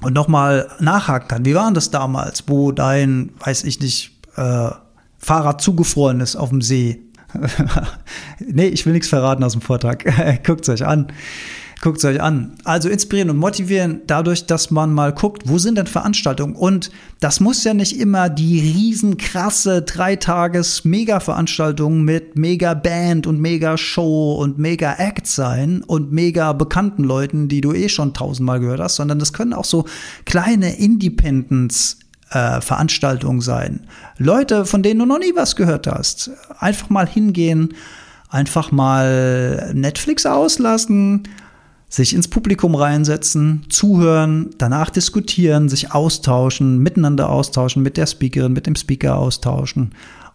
und 0.02 0.12
nochmal 0.12 0.68
nachhaken 0.80 1.28
kann. 1.28 1.44
Wie 1.44 1.54
war 1.54 1.72
das 1.72 1.90
damals, 1.90 2.44
wo 2.48 2.72
dein, 2.72 3.30
weiß 3.38 3.64
ich 3.64 3.80
nicht, 3.80 4.12
äh, 4.36 4.70
Fahrrad 5.18 5.60
zugefroren 5.60 6.20
ist 6.20 6.34
auf 6.34 6.48
dem 6.48 6.60
See? 6.60 7.02
nee, 8.40 8.66
ich 8.66 8.84
will 8.86 8.92
nichts 8.92 9.08
verraten 9.08 9.44
aus 9.44 9.52
dem 9.52 9.60
Vortrag. 9.60 10.04
Guckt 10.44 10.62
es 10.62 10.68
euch 10.68 10.86
an. 10.86 11.12
Guckt 11.82 11.96
es 11.96 12.04
euch 12.04 12.20
an. 12.20 12.58
Also 12.64 12.90
inspirieren 12.90 13.30
und 13.30 13.38
motivieren 13.38 14.02
dadurch, 14.06 14.44
dass 14.44 14.70
man 14.70 14.92
mal 14.92 15.14
guckt, 15.14 15.44
wo 15.46 15.56
sind 15.56 15.78
denn 15.78 15.86
Veranstaltungen? 15.86 16.54
Und 16.54 16.90
das 17.20 17.40
muss 17.40 17.64
ja 17.64 17.72
nicht 17.72 17.98
immer 17.98 18.28
die 18.28 18.60
riesenkrasse 18.60 19.80
Dreitages-Mega-Veranstaltung 19.80 22.02
mit 22.02 22.36
Mega-Band 22.36 23.26
und 23.26 23.40
Mega-Show 23.40 24.34
und 24.34 24.58
Mega-Act 24.58 25.26
sein 25.26 25.82
und 25.86 26.12
mega 26.12 26.52
bekannten 26.52 27.04
Leuten, 27.04 27.48
die 27.48 27.62
du 27.62 27.72
eh 27.72 27.88
schon 27.88 28.12
tausendmal 28.12 28.60
gehört 28.60 28.80
hast, 28.80 28.96
sondern 28.96 29.18
das 29.18 29.32
können 29.32 29.54
auch 29.54 29.64
so 29.64 29.86
kleine 30.26 30.76
Independence 30.76 31.96
äh, 32.30 32.60
Veranstaltungen 32.60 33.40
sein. 33.40 33.86
Leute, 34.18 34.66
von 34.66 34.82
denen 34.82 35.00
du 35.00 35.06
noch 35.06 35.18
nie 35.18 35.32
was 35.34 35.56
gehört 35.56 35.86
hast. 35.86 36.30
Einfach 36.58 36.90
mal 36.90 37.08
hingehen, 37.08 37.72
einfach 38.28 38.70
mal 38.70 39.72
Netflix 39.72 40.26
auslassen, 40.26 41.22
sich 41.90 42.14
ins 42.14 42.28
Publikum 42.28 42.76
reinsetzen, 42.76 43.66
zuhören, 43.68 44.50
danach 44.58 44.90
diskutieren, 44.90 45.68
sich 45.68 45.92
austauschen, 45.92 46.78
miteinander 46.78 47.28
austauschen, 47.28 47.82
mit 47.82 47.96
der 47.96 48.06
Speakerin, 48.06 48.52
mit 48.52 48.66
dem 48.66 48.76
Speaker 48.76 49.16
austauschen 49.16 49.92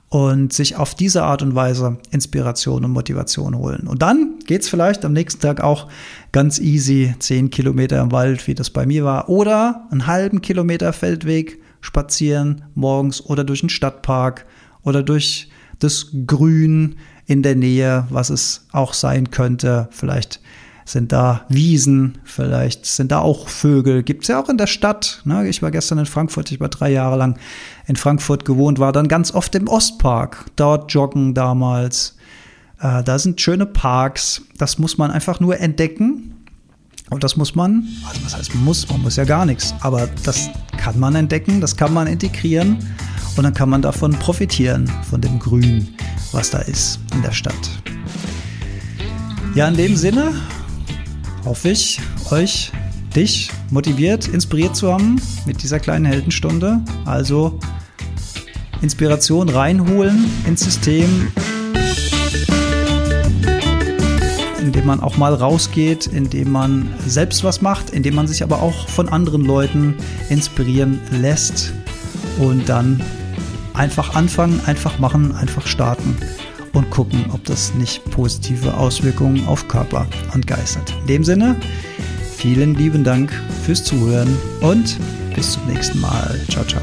und 0.10 0.54
sich 0.54 0.76
auf 0.76 0.96
diese 0.96 1.24
Art 1.24 1.42
und 1.42 1.56
Weise 1.56 1.98
Inspiration 2.12 2.84
und 2.84 2.92
Motivation 2.92 3.58
holen. 3.58 3.88
Und 3.88 4.02
dann 4.02 4.36
geht 4.46 4.62
es 4.62 4.70
vielleicht 4.70 5.06
am 5.06 5.14
nächsten 5.14 5.42
Tag 5.42 5.62
auch 5.62 5.88
ganz 6.34 6.60
easy, 6.60 7.16
zehn 7.20 7.50
Kilometer 7.50 8.02
im 8.02 8.12
Wald, 8.12 8.46
wie 8.48 8.54
das 8.54 8.70
bei 8.70 8.86
mir 8.86 9.06
war, 9.06 9.30
oder 9.30 9.88
einen 9.92 10.08
halben 10.08 10.42
Kilometer 10.42 10.92
Feldweg 10.92 11.60
spazieren 11.80 12.66
morgens 12.76 13.26
oder 13.26 13.44
durch 13.46 13.62
einen 13.64 13.70
Stadtpark 13.70 14.46
oder 14.84 15.04
durch 15.04 15.50
das 15.80 16.08
Grün 16.28 16.98
in 17.26 17.44
der 17.44 17.56
Nähe, 17.56 18.08
was 18.10 18.30
es 18.30 18.68
auch 18.72 18.94
sein 18.94 19.32
könnte. 19.32 19.88
Vielleicht 19.92 20.42
sind 20.86 21.12
da 21.12 21.46
Wiesen, 21.50 22.20
vielleicht 22.24 22.86
sind 22.86 23.12
da 23.12 23.20
auch 23.20 23.50
Vögel. 23.50 24.04
Gibt 24.04 24.24
es 24.24 24.28
ja 24.28 24.42
auch 24.42 24.50
in 24.50 24.58
der 24.58 24.68
Stadt. 24.68 25.22
Ne? 25.26 25.48
Ich 25.48 25.64
war 25.64 25.72
gestern 25.72 25.98
in 25.98 26.06
Frankfurt, 26.06 26.52
ich 26.52 26.60
war 26.60 26.70
drei 26.70 26.92
Jahre 26.92 27.18
lang 27.18 27.38
in 27.88 27.96
Frankfurt 27.96 28.46
gewohnt, 28.46 28.78
war 28.78 28.92
dann 28.92 29.08
ganz 29.08 29.34
oft 29.34 29.56
im 29.56 29.68
Ostpark, 29.68 30.46
dort 30.56 30.94
joggen 30.94 31.34
damals. 31.34 32.16
Äh, 32.80 33.04
da 33.04 33.18
sind 33.18 33.42
schöne 33.42 33.66
Parks. 33.66 34.44
Das 34.58 34.78
muss 34.78 34.98
man 34.98 35.10
einfach 35.10 35.40
nur 35.40 35.60
entdecken. 35.60 36.32
Und 37.10 37.24
das 37.24 37.36
muss 37.36 37.54
man, 37.56 37.88
also 38.08 38.26
was 38.26 38.36
heißt 38.36 38.56
muss, 38.56 38.90
man 38.90 39.02
muss 39.04 39.16
ja 39.16 39.26
gar 39.26 39.46
nichts, 39.46 39.76
aber 39.82 40.10
das 40.24 40.50
kann 40.78 41.00
man 41.00 41.14
entdecken, 41.14 41.62
das 41.62 41.78
kann 41.78 41.94
man 41.94 42.08
integrieren 42.08 42.80
und 43.38 43.44
dann 43.44 43.54
kann 43.54 43.70
man 43.70 43.84
davon 43.84 44.12
profitieren, 44.14 44.92
von 45.08 45.22
dem 45.22 45.38
Grün, 45.38 45.88
was 46.32 46.50
da 46.50 46.60
ist 46.60 47.00
in 47.14 47.22
der 47.22 47.32
Stadt. 47.32 47.70
Ja, 49.54 49.68
in 49.68 49.76
dem 49.76 49.96
Sinne 49.96 50.34
hoffe 51.46 51.70
ich, 51.70 52.02
euch, 52.32 52.72
dich 53.16 53.52
motiviert, 53.70 54.28
inspiriert 54.28 54.76
zu 54.76 54.92
haben 54.92 55.22
mit 55.46 55.64
dieser 55.64 55.80
kleinen 55.80 56.06
Heldenstunde. 56.06 56.82
Also 57.06 57.60
Inspiration 58.82 59.48
reinholen 59.50 60.26
ins 60.46 60.62
System, 60.62 61.32
indem 64.60 64.86
man 64.86 65.00
auch 65.00 65.18
mal 65.18 65.34
rausgeht, 65.34 66.08
indem 66.08 66.52
man 66.52 66.94
selbst 67.06 67.44
was 67.44 67.62
macht, 67.62 67.92
indem 67.92 68.16
man 68.16 68.28
sich 68.28 68.44
aber 68.44 68.62
auch 68.62 68.90
von 68.90 69.08
anderen 69.08 69.46
Leuten 69.46 69.96
inspirieren 70.30 71.00
lässt 71.12 71.74
und 72.40 72.68
dann 72.68 73.02
einfach 73.74 74.16
anfangen, 74.16 74.60
einfach 74.66 75.00
machen, 75.00 75.34
einfach 75.36 75.68
starten 75.68 76.18
und 76.76 76.90
gucken, 76.92 77.26
ob 77.32 77.44
das 77.46 77.74
nicht 77.74 78.04
positive 78.12 78.76
Auswirkungen 78.76 79.48
auf 79.48 79.68
Körper 79.68 80.06
und 80.34 80.46
Geist 80.46 80.78
hat. 80.78 80.94
In 81.02 81.08
dem 81.08 81.24
Sinne, 81.24 81.56
vielen 82.36 82.76
lieben 82.76 83.04
Dank 83.04 83.32
fürs 83.64 83.84
Zuhören 83.84 84.38
und 84.62 84.98
bis 85.34 85.54
zum 85.54 85.66
nächsten 85.66 86.00
Mal. 86.00 86.40
Ciao, 86.50 86.66
ciao. 86.66 86.82